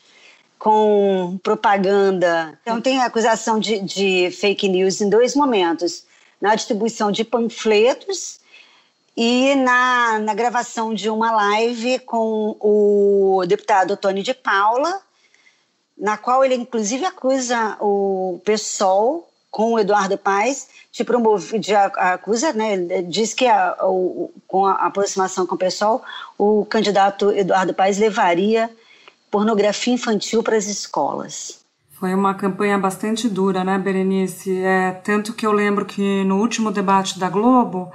com 0.60 1.40
propaganda. 1.42 2.58
Então 2.62 2.80
tem 2.80 3.02
acusação 3.02 3.60
de, 3.60 3.80
de 3.80 4.30
fake 4.30 4.70
news 4.70 5.02
em 5.02 5.10
dois 5.10 5.36
momentos 5.36 6.06
na 6.40 6.54
distribuição 6.54 7.12
de 7.12 7.24
panfletos 7.24 8.40
e 9.16 9.56
na, 9.56 10.20
na 10.20 10.36
gravação 10.36 10.94
de 10.94 11.10
uma 11.10 11.32
live 11.32 11.98
com 12.00 12.56
o 12.60 13.44
deputado 13.48 13.98
Tony 13.98 14.22
de 14.22 14.36
Paula, 14.36 15.02
na 16.00 16.18
qual 16.18 16.44
ele 16.44 16.56
inclusive 16.56 17.06
acusa 17.06 17.78
o 17.82 18.40
PSOL 18.46 19.28
com 19.50 19.74
o 19.74 19.80
Eduardo 19.80 20.18
Paes 20.18 20.68
de 20.92 21.04
promover, 21.04 21.60
de 21.60 21.74
acusa, 21.74 22.54
né, 22.54 23.02
diz 23.04 23.34
que 23.34 23.48
a, 23.48 23.76
o, 23.84 24.32
com 24.48 24.66
a 24.66 24.74
aproximação 24.74 25.46
com 25.46 25.56
o 25.56 25.58
PSOL, 25.58 26.04
o 26.38 26.66
candidato 26.66 27.32
Eduardo 27.32 27.74
Paes 27.74 27.98
levaria 27.98 28.70
pornografia 29.32 29.94
infantil 29.94 30.44
para 30.44 30.58
as 30.58 30.66
escolas. 30.66 31.60
Foi 32.00 32.14
uma 32.14 32.36
campanha 32.36 32.78
bastante 32.78 33.28
dura, 33.28 33.64
né, 33.64 33.78
Berenice? 33.78 34.56
É, 34.64 34.92
tanto 35.04 35.34
que 35.34 35.46
eu 35.46 35.52
lembro 35.52 35.86
que 35.86 36.24
no 36.24 36.40
último 36.40 36.72
debate 36.72 37.18
da 37.18 37.28
Globo, 37.28 37.92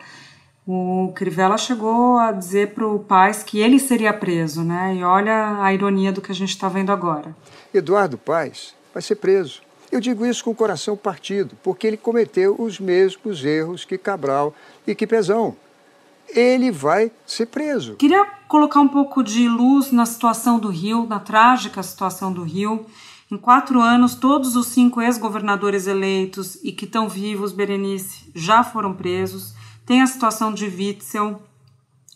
o 0.66 1.12
Crivella 1.14 1.58
chegou 1.58 2.18
a 2.18 2.30
dizer 2.30 2.72
para 2.72 2.86
o 2.86 3.00
Paes 3.00 3.42
que 3.42 3.58
ele 3.58 3.78
seria 3.78 4.12
preso, 4.12 4.62
né? 4.62 4.94
E 4.94 5.02
olha 5.02 5.60
a 5.60 5.72
ironia 5.74 6.12
do 6.12 6.20
que 6.20 6.30
a 6.30 6.34
gente 6.34 6.50
está 6.50 6.68
vendo 6.68 6.92
agora. 6.92 7.34
Eduardo 7.74 8.16
Paes 8.16 8.74
vai 8.92 9.02
ser 9.02 9.16
preso. 9.16 9.60
Eu 9.90 10.00
digo 10.00 10.24
isso 10.24 10.44
com 10.44 10.52
o 10.52 10.54
coração 10.54 10.96
partido, 10.96 11.56
porque 11.62 11.86
ele 11.86 11.96
cometeu 11.96 12.56
os 12.58 12.78
mesmos 12.78 13.44
erros 13.44 13.84
que 13.84 13.98
Cabral 13.98 14.54
e 14.86 14.94
que 14.94 15.06
Pezão. 15.06 15.56
Ele 16.28 16.70
vai 16.70 17.10
ser 17.26 17.46
preso. 17.46 17.96
Queria 17.96 18.24
colocar 18.48 18.80
um 18.80 18.88
pouco 18.88 19.22
de 19.22 19.48
luz 19.48 19.90
na 19.92 20.06
situação 20.06 20.58
do 20.58 20.68
Rio, 20.68 21.06
na 21.06 21.18
trágica 21.18 21.82
situação 21.82 22.32
do 22.32 22.42
Rio. 22.42 22.86
Em 23.30 23.36
quatro 23.36 23.82
anos, 23.82 24.14
todos 24.14 24.56
os 24.56 24.68
cinco 24.68 25.02
ex-governadores 25.02 25.86
eleitos 25.86 26.58
e 26.62 26.72
que 26.72 26.84
estão 26.84 27.08
vivos, 27.08 27.52
Berenice, 27.52 28.30
já 28.34 28.62
foram 28.62 28.94
presos. 28.94 29.54
Tem 29.84 30.00
a 30.02 30.06
situação 30.06 30.52
de 30.52 30.66
Witzel, 30.66 31.42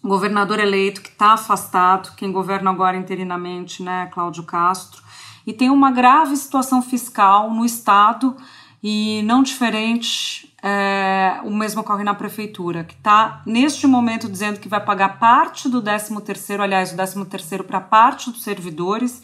governador 0.02 0.60
eleito 0.60 1.00
que 1.00 1.08
está 1.08 1.32
afastado, 1.32 2.14
quem 2.16 2.30
governa 2.30 2.70
agora 2.70 2.96
interinamente, 2.96 3.82
né, 3.82 4.08
Cláudio 4.12 4.44
Castro. 4.44 5.02
E 5.46 5.52
tem 5.52 5.70
uma 5.70 5.90
grave 5.90 6.36
situação 6.36 6.80
fiscal 6.80 7.50
no 7.50 7.64
Estado 7.64 8.36
e 8.82 9.22
não 9.24 9.42
diferente, 9.42 10.54
é, 10.62 11.40
o 11.44 11.50
mesmo 11.50 11.80
ocorre 11.80 12.04
na 12.04 12.14
prefeitura, 12.14 12.84
que 12.84 12.94
está 12.94 13.42
neste 13.44 13.86
momento 13.86 14.28
dizendo 14.28 14.60
que 14.60 14.68
vai 14.68 14.80
pagar 14.80 15.18
parte 15.18 15.68
do 15.68 15.82
13 15.82 16.20
terceiro, 16.20 16.62
aliás, 16.62 16.92
o 16.92 16.96
13 16.96 17.24
terceiro 17.26 17.64
para 17.64 17.80
parte 17.80 18.30
dos 18.30 18.42
servidores 18.42 19.22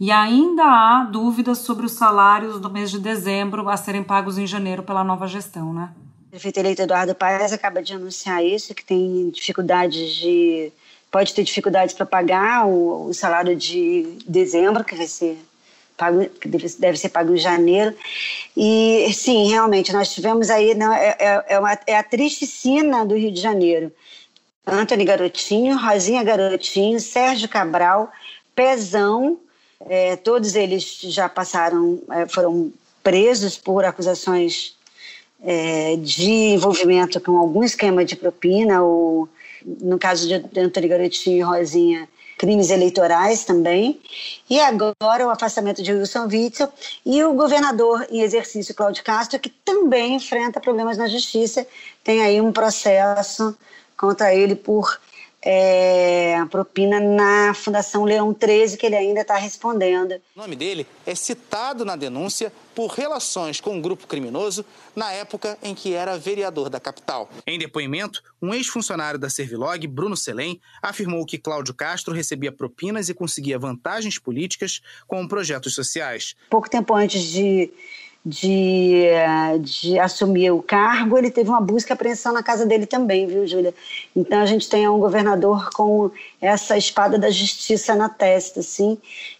e 0.00 0.10
ainda 0.10 0.64
há 0.64 1.04
dúvidas 1.04 1.58
sobre 1.58 1.86
os 1.86 1.92
salários 1.92 2.60
do 2.60 2.70
mês 2.70 2.90
de 2.90 2.98
dezembro 2.98 3.68
a 3.68 3.76
serem 3.76 4.02
pagos 4.02 4.38
em 4.38 4.46
janeiro 4.46 4.82
pela 4.82 5.04
nova 5.04 5.28
gestão, 5.28 5.72
né? 5.72 5.92
Prefeito 6.34 6.58
eleito 6.58 6.82
Eduardo 6.82 7.14
Paes 7.14 7.52
acaba 7.52 7.80
de 7.80 7.92
anunciar 7.92 8.44
isso, 8.44 8.74
que 8.74 8.84
tem 8.84 9.30
dificuldades 9.30 10.16
de. 10.16 10.72
pode 11.08 11.32
ter 11.32 11.44
dificuldades 11.44 11.94
para 11.94 12.04
pagar 12.04 12.66
o, 12.66 13.06
o, 13.06 13.14
salário 13.14 13.54
de 13.54 14.18
dezembro, 14.26 14.82
que 14.82 14.96
vai 14.96 15.06
ser 15.06 15.38
pago, 15.96 16.28
que 16.28 16.48
deve, 16.48 16.68
deve, 16.76 16.98
ser 16.98 17.10
pago 17.10 17.32
em 17.32 17.38
janeiro. 17.38 17.96
E 18.56 19.08
sim, 19.12 19.48
realmente, 19.48 19.92
nós 19.92 20.12
tivemos 20.12 20.50
aí. 20.50 20.74
Não, 20.74 20.92
é, 20.92 21.16
é, 21.20 21.44
é, 21.50 21.58
uma, 21.60 21.78
é 21.86 21.96
a 21.96 23.04
do 23.04 23.14
Rio 23.14 23.30
de 23.30 23.40
Janeiro. 23.40 23.92
Antônio 24.66 25.06
Garotinho, 25.06 25.78
Rosinha 25.78 26.24
Garotinho, 26.24 26.98
Sérgio 26.98 27.48
Cabral, 27.48 28.10
Pezão 28.56 29.38
é, 29.86 30.16
todos 30.16 30.56
eles 30.56 30.98
já 31.00 31.28
passaram, 31.28 32.02
é, 32.10 32.26
foram 32.26 32.72
presos 33.04 33.56
por 33.56 33.84
acusações 33.84 34.74
é, 35.44 35.96
de 35.96 36.54
envolvimento 36.54 37.20
com 37.20 37.36
algum 37.36 37.62
esquema 37.62 38.04
de 38.04 38.16
propina, 38.16 38.82
ou 38.82 39.28
no 39.80 39.98
caso 39.98 40.26
de 40.26 40.34
Antônio 40.58 40.88
Garotinho 40.88 41.38
e 41.38 41.42
Rosinha, 41.42 42.08
crimes 42.38 42.70
eleitorais 42.70 43.44
também. 43.44 44.00
E 44.48 44.58
agora 44.58 45.26
o 45.26 45.30
afastamento 45.30 45.82
de 45.82 45.92
Wilson 45.92 46.26
Witzel 46.26 46.68
e 47.04 47.22
o 47.22 47.34
governador 47.34 48.06
em 48.10 48.22
exercício, 48.22 48.74
Cláudio 48.74 49.04
Castro, 49.04 49.38
que 49.38 49.50
também 49.50 50.14
enfrenta 50.14 50.60
problemas 50.60 50.96
na 50.96 51.08
justiça, 51.08 51.66
tem 52.02 52.22
aí 52.22 52.40
um 52.40 52.52
processo 52.52 53.56
contra 53.96 54.34
ele 54.34 54.54
por 54.54 54.98
é, 55.44 56.36
a 56.36 56.46
propina 56.46 56.98
na 56.98 57.52
Fundação 57.52 58.04
Leão 58.04 58.32
13, 58.32 58.78
que 58.78 58.86
ele 58.86 58.96
ainda 58.96 59.20
está 59.20 59.36
respondendo. 59.36 60.12
O 60.34 60.40
nome 60.40 60.56
dele 60.56 60.86
é 61.04 61.14
citado 61.14 61.84
na 61.84 61.96
denúncia 61.96 62.50
por 62.74 62.88
relações 62.88 63.60
com 63.60 63.76
um 63.76 63.80
grupo 63.80 64.06
criminoso 64.06 64.64
na 64.96 65.12
época 65.12 65.58
em 65.62 65.74
que 65.74 65.92
era 65.92 66.16
vereador 66.16 66.70
da 66.70 66.80
capital. 66.80 67.28
Em 67.46 67.58
depoimento, 67.58 68.22
um 68.40 68.54
ex-funcionário 68.54 69.18
da 69.18 69.28
Servilog, 69.28 69.86
Bruno 69.86 70.16
Selem, 70.16 70.60
afirmou 70.82 71.26
que 71.26 71.38
Cláudio 71.38 71.74
Castro 71.74 72.14
recebia 72.14 72.50
propinas 72.50 73.08
e 73.08 73.14
conseguia 73.14 73.58
vantagens 73.58 74.18
políticas 74.18 74.80
com 75.06 75.28
projetos 75.28 75.74
sociais. 75.74 76.34
Pouco 76.48 76.70
tempo 76.70 76.94
antes 76.94 77.22
de 77.22 77.70
de, 78.24 79.04
de 79.60 79.98
assumir 79.98 80.50
o 80.50 80.62
cargo, 80.62 81.18
ele 81.18 81.30
teve 81.30 81.50
uma 81.50 81.60
busca 81.60 81.92
e 81.92 81.94
apreensão 81.94 82.32
na 82.32 82.42
casa 82.42 82.64
dele 82.64 82.86
também, 82.86 83.26
viu, 83.26 83.46
Júlia? 83.46 83.74
Então 84.16 84.40
a 84.40 84.46
gente 84.46 84.68
tem 84.68 84.88
um 84.88 84.98
governador 84.98 85.68
com 85.74 86.10
essa 86.40 86.78
espada 86.78 87.18
da 87.18 87.30
justiça 87.30 87.94
na 87.94 88.08
testa, 88.08 88.60
assim, 88.60 88.96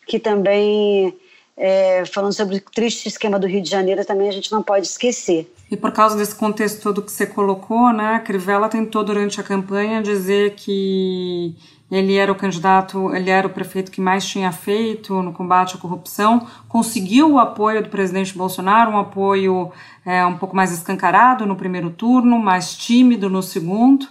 que 0.06 0.18
também, 0.18 1.16
é, 1.56 2.04
falando 2.04 2.34
sobre 2.34 2.56
o 2.56 2.60
triste 2.60 3.08
esquema 3.08 3.38
do 3.38 3.46
Rio 3.46 3.62
de 3.62 3.70
Janeiro, 3.70 4.04
também 4.04 4.28
a 4.28 4.32
gente 4.32 4.52
não 4.52 4.62
pode 4.62 4.86
esquecer. 4.86 5.50
E 5.70 5.76
por 5.78 5.90
causa 5.90 6.14
desse 6.14 6.34
contexto 6.34 6.82
todo 6.82 7.00
que 7.00 7.10
você 7.10 7.26
colocou, 7.26 7.90
né, 7.90 8.16
a 8.16 8.20
Crivella 8.20 8.68
tentou 8.68 9.02
durante 9.02 9.40
a 9.40 9.42
campanha 9.42 10.02
dizer 10.02 10.56
que 10.56 11.56
ele 11.94 12.16
era 12.16 12.32
o 12.32 12.34
candidato, 12.34 13.14
ele 13.14 13.30
era 13.30 13.46
o 13.46 13.50
prefeito 13.50 13.92
que 13.92 14.00
mais 14.00 14.26
tinha 14.26 14.50
feito 14.50 15.22
no 15.22 15.32
combate 15.32 15.76
à 15.76 15.78
corrupção, 15.78 16.44
conseguiu 16.68 17.34
o 17.34 17.38
apoio 17.38 17.80
do 17.80 17.88
presidente 17.88 18.36
Bolsonaro, 18.36 18.90
um 18.90 18.98
apoio 18.98 19.70
é, 20.04 20.26
um 20.26 20.36
pouco 20.36 20.56
mais 20.56 20.72
escancarado 20.72 21.46
no 21.46 21.54
primeiro 21.54 21.90
turno, 21.90 22.36
mais 22.36 22.76
tímido 22.76 23.30
no 23.30 23.40
segundo, 23.40 24.08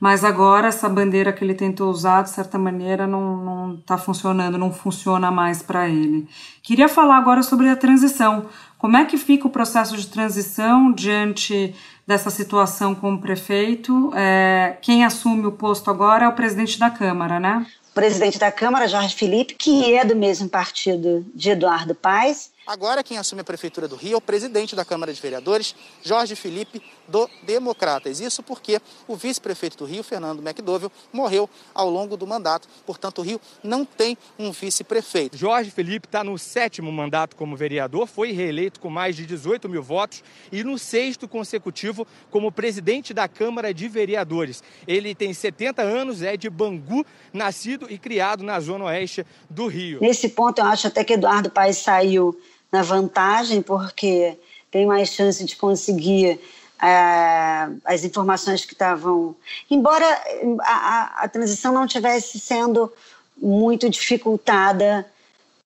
mas 0.00 0.24
agora 0.24 0.66
essa 0.66 0.88
bandeira 0.88 1.32
que 1.32 1.44
ele 1.44 1.54
tentou 1.54 1.88
usar, 1.88 2.22
de 2.22 2.30
certa 2.30 2.58
maneira, 2.58 3.06
não 3.06 3.76
está 3.78 3.96
funcionando, 3.96 4.58
não 4.58 4.72
funciona 4.72 5.30
mais 5.30 5.62
para 5.62 5.88
ele. 5.88 6.26
Queria 6.60 6.88
falar 6.88 7.18
agora 7.18 7.40
sobre 7.44 7.68
a 7.68 7.76
transição. 7.76 8.46
Como 8.76 8.96
é 8.96 9.04
que 9.04 9.16
fica 9.16 9.46
o 9.46 9.50
processo 9.50 9.96
de 9.96 10.08
transição 10.08 10.90
diante 10.90 11.72
dessa 12.12 12.30
situação 12.30 12.94
com 12.94 13.14
o 13.14 13.18
prefeito? 13.18 14.12
É, 14.14 14.76
quem 14.82 15.04
assume 15.04 15.46
o 15.46 15.52
posto 15.52 15.90
agora 15.90 16.26
é 16.26 16.28
o 16.28 16.32
presidente 16.32 16.78
da 16.78 16.90
Câmara, 16.90 17.40
né? 17.40 17.66
O 17.90 17.94
presidente 17.94 18.38
da 18.38 18.52
Câmara, 18.52 18.86
Jorge 18.86 19.14
Felipe, 19.14 19.54
que 19.54 19.94
é 19.94 20.04
do 20.04 20.14
mesmo 20.14 20.48
partido 20.48 21.24
de 21.34 21.50
Eduardo 21.50 21.94
Paes, 21.94 22.50
Agora 22.64 23.02
quem 23.02 23.18
assume 23.18 23.40
a 23.40 23.44
Prefeitura 23.44 23.88
do 23.88 23.96
Rio 23.96 24.14
é 24.14 24.16
o 24.16 24.20
presidente 24.20 24.76
da 24.76 24.84
Câmara 24.84 25.12
de 25.12 25.20
Vereadores, 25.20 25.74
Jorge 26.00 26.36
Felipe, 26.36 26.80
do 27.08 27.28
Democratas. 27.42 28.20
Isso 28.20 28.40
porque 28.40 28.80
o 29.08 29.16
vice-prefeito 29.16 29.78
do 29.78 29.84
Rio, 29.84 30.04
Fernando 30.04 30.40
McDowell, 30.40 30.90
morreu 31.12 31.50
ao 31.74 31.90
longo 31.90 32.16
do 32.16 32.24
mandato. 32.24 32.68
Portanto, 32.86 33.18
o 33.18 33.22
Rio 33.22 33.40
não 33.64 33.84
tem 33.84 34.16
um 34.38 34.52
vice-prefeito. 34.52 35.36
Jorge 35.36 35.72
Felipe 35.72 36.06
está 36.06 36.22
no 36.22 36.38
sétimo 36.38 36.92
mandato 36.92 37.34
como 37.34 37.56
vereador, 37.56 38.06
foi 38.06 38.30
reeleito 38.30 38.78
com 38.78 38.88
mais 38.88 39.16
de 39.16 39.26
18 39.26 39.68
mil 39.68 39.82
votos 39.82 40.22
e 40.52 40.62
no 40.62 40.78
sexto 40.78 41.26
consecutivo 41.26 42.06
como 42.30 42.52
presidente 42.52 43.12
da 43.12 43.26
Câmara 43.26 43.74
de 43.74 43.88
Vereadores. 43.88 44.62
Ele 44.86 45.16
tem 45.16 45.34
70 45.34 45.82
anos, 45.82 46.22
é 46.22 46.36
de 46.36 46.48
Bangu, 46.48 47.04
nascido 47.32 47.88
e 47.90 47.98
criado 47.98 48.44
na 48.44 48.60
zona 48.60 48.84
oeste 48.84 49.26
do 49.50 49.66
Rio. 49.66 49.98
Nesse 50.00 50.28
ponto, 50.28 50.60
eu 50.60 50.66
acho 50.66 50.86
até 50.86 51.02
que 51.02 51.14
Eduardo 51.14 51.50
Paes 51.50 51.78
saiu 51.78 52.38
na 52.72 52.82
vantagem, 52.82 53.60
porque 53.60 54.36
tem 54.70 54.86
mais 54.86 55.10
chance 55.10 55.44
de 55.44 55.54
conseguir 55.54 56.40
é, 56.82 57.68
as 57.84 58.02
informações 58.02 58.64
que 58.64 58.72
estavam. 58.72 59.36
Embora 59.70 60.06
a, 60.62 60.72
a, 60.72 61.24
a, 61.24 61.28
transição 61.28 61.72
não 61.72 61.86
tivesse 61.86 62.40
sendo 62.40 62.90
muito 63.40 63.88
dificultada 63.88 65.06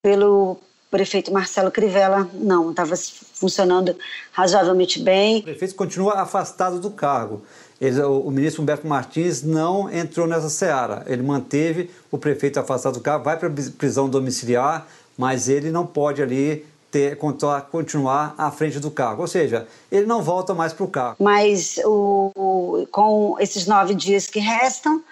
pelo 0.02 0.58
prefeito 0.90 1.32
Marcelo 1.32 1.70
Crivella, 1.70 2.28
não, 2.34 2.70
estava 2.70 2.94
funcionando 2.96 3.96
razoavelmente 4.32 5.00
bem. 5.00 5.38
O 5.38 5.42
prefeito 5.44 5.74
continua 5.74 6.20
afastado 6.20 6.78
do 6.80 6.90
cargo. 6.90 7.42
Ele, 7.80 8.00
o, 8.02 8.30
ministro 8.30 8.62
Humberto 8.62 8.86
Martins 8.86 9.42
não 9.42 9.90
entrou 9.92 10.26
nessa 10.26 10.48
seara. 10.48 11.04
Ele 11.06 11.22
manteve 11.22 11.90
o 12.10 12.18
prefeito 12.18 12.58
afastado 12.58 12.94
do 12.94 13.00
cargo, 13.00 13.24
vai 13.24 13.38
para 13.38 13.50
prisão 13.78 14.08
domiciliar, 14.08 14.86
mas 15.16 15.48
ele 15.48 15.70
não 15.70 15.86
pode 15.86 16.22
ali 16.22 16.64
ter, 16.90 17.18
continuar 17.18 18.34
à 18.38 18.50
frente 18.50 18.78
do 18.78 18.90
cargo. 18.90 19.22
Ou 19.22 19.28
seja, 19.28 19.66
ele 19.90 20.06
não 20.06 20.22
volta 20.22 20.54
mais 20.54 20.72
para 20.72 20.84
o 20.84 20.88
cargo. 20.88 21.16
Mas 21.18 21.78
o, 21.84 22.86
com 22.90 23.36
esses 23.38 23.66
nove 23.66 23.94
dias 23.94 24.26
que 24.26 24.38
restam, 24.38 25.02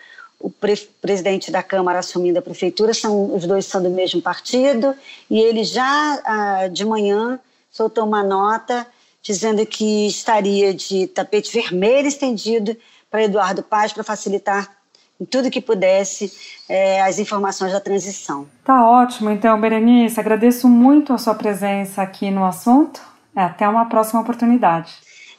o 0.40 0.50
pre 0.50 0.76
presidente 1.00 1.50
da 1.50 1.62
Câmara 1.62 1.98
assumindo 1.98 2.38
a 2.38 2.42
prefeitura, 2.42 2.92
são, 2.92 3.34
os 3.34 3.46
dois 3.46 3.64
são 3.66 3.82
do 3.82 3.90
mesmo 3.90 4.20
partido, 4.20 4.94
e 5.30 5.40
ele 5.40 5.64
já 5.64 6.20
ah, 6.24 6.68
de 6.68 6.84
manhã 6.84 7.38
soltou 7.70 8.04
uma 8.04 8.22
nota 8.22 8.86
dizendo 9.22 9.64
que 9.64 10.06
estaria 10.06 10.74
de 10.74 11.06
tapete 11.06 11.50
vermelho 11.50 12.06
estendido 12.06 12.76
para 13.10 13.24
Eduardo 13.24 13.62
Paz 13.62 13.92
para 13.92 14.04
facilitar 14.04 14.70
em 15.20 15.24
tudo 15.24 15.50
que 15.50 15.60
pudesse 15.60 16.32
é, 16.68 17.02
as 17.02 17.18
informações 17.18 17.72
da 17.72 17.80
transição. 17.80 18.46
Tá 18.64 18.88
ótimo, 18.88 19.30
então, 19.30 19.60
Berenice, 19.60 20.18
agradeço 20.18 20.68
muito 20.68 21.12
a 21.12 21.18
sua 21.18 21.34
presença 21.34 22.02
aqui 22.02 22.30
no 22.30 22.44
assunto. 22.44 23.00
Até 23.34 23.68
uma 23.68 23.86
próxima 23.86 24.20
oportunidade. 24.20 24.92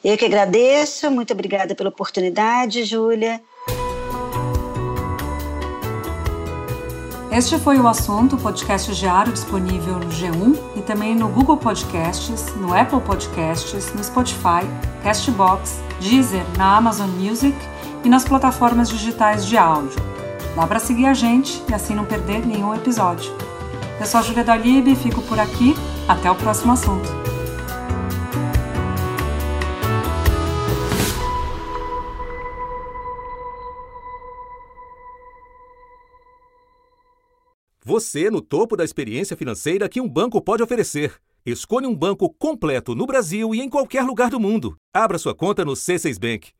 Eu 0.04 0.16
que 0.16 0.24
agradeço, 0.24 1.10
muito 1.10 1.32
obrigada 1.32 1.74
pela 1.74 1.88
oportunidade, 1.88 2.84
Júlia. 2.84 3.40
Este 7.32 7.58
foi 7.58 7.78
o 7.78 7.86
assunto, 7.86 8.36
podcast 8.38 8.94
diário 8.94 9.32
disponível 9.32 9.98
no 9.98 10.08
G1 10.08 10.58
e 10.76 10.82
também 10.82 11.14
no 11.14 11.28
Google 11.28 11.56
Podcasts, 11.56 12.54
no 12.56 12.72
Apple 12.72 13.00
Podcasts, 13.00 13.92
no 13.92 14.02
Spotify, 14.02 14.64
Castbox, 15.02 15.80
Deezer, 16.00 16.44
na 16.56 16.76
Amazon 16.76 17.10
Music 17.10 17.54
e 18.06 18.08
nas 18.08 18.24
plataformas 18.24 18.88
digitais 18.88 19.44
de 19.44 19.56
áudio. 19.56 19.98
Dá 20.54 20.64
para 20.64 20.78
seguir 20.78 21.06
a 21.06 21.12
gente 21.12 21.60
e 21.68 21.74
assim 21.74 21.92
não 21.92 22.04
perder 22.04 22.46
nenhum 22.46 22.72
episódio. 22.72 23.32
Eu 23.98 24.06
sou 24.06 24.20
a 24.20 24.22
Julia 24.22 24.44
Dalib 24.44 24.86
e 24.86 24.94
fico 24.94 25.20
por 25.22 25.40
aqui. 25.40 25.74
Até 26.06 26.30
o 26.30 26.36
próximo 26.36 26.72
assunto. 26.72 27.08
Você 37.84 38.30
no 38.30 38.40
topo 38.40 38.76
da 38.76 38.84
experiência 38.84 39.36
financeira 39.36 39.88
que 39.88 40.00
um 40.00 40.08
banco 40.08 40.40
pode 40.40 40.62
oferecer. 40.62 41.16
Escolha 41.44 41.88
um 41.88 41.94
banco 41.94 42.32
completo 42.38 42.94
no 42.94 43.04
Brasil 43.04 43.52
e 43.52 43.60
em 43.60 43.68
qualquer 43.68 44.04
lugar 44.04 44.30
do 44.30 44.38
mundo. 44.38 44.76
Abra 44.94 45.18
sua 45.18 45.34
conta 45.34 45.64
no 45.64 45.72
C6 45.72 46.20
Bank. 46.20 46.52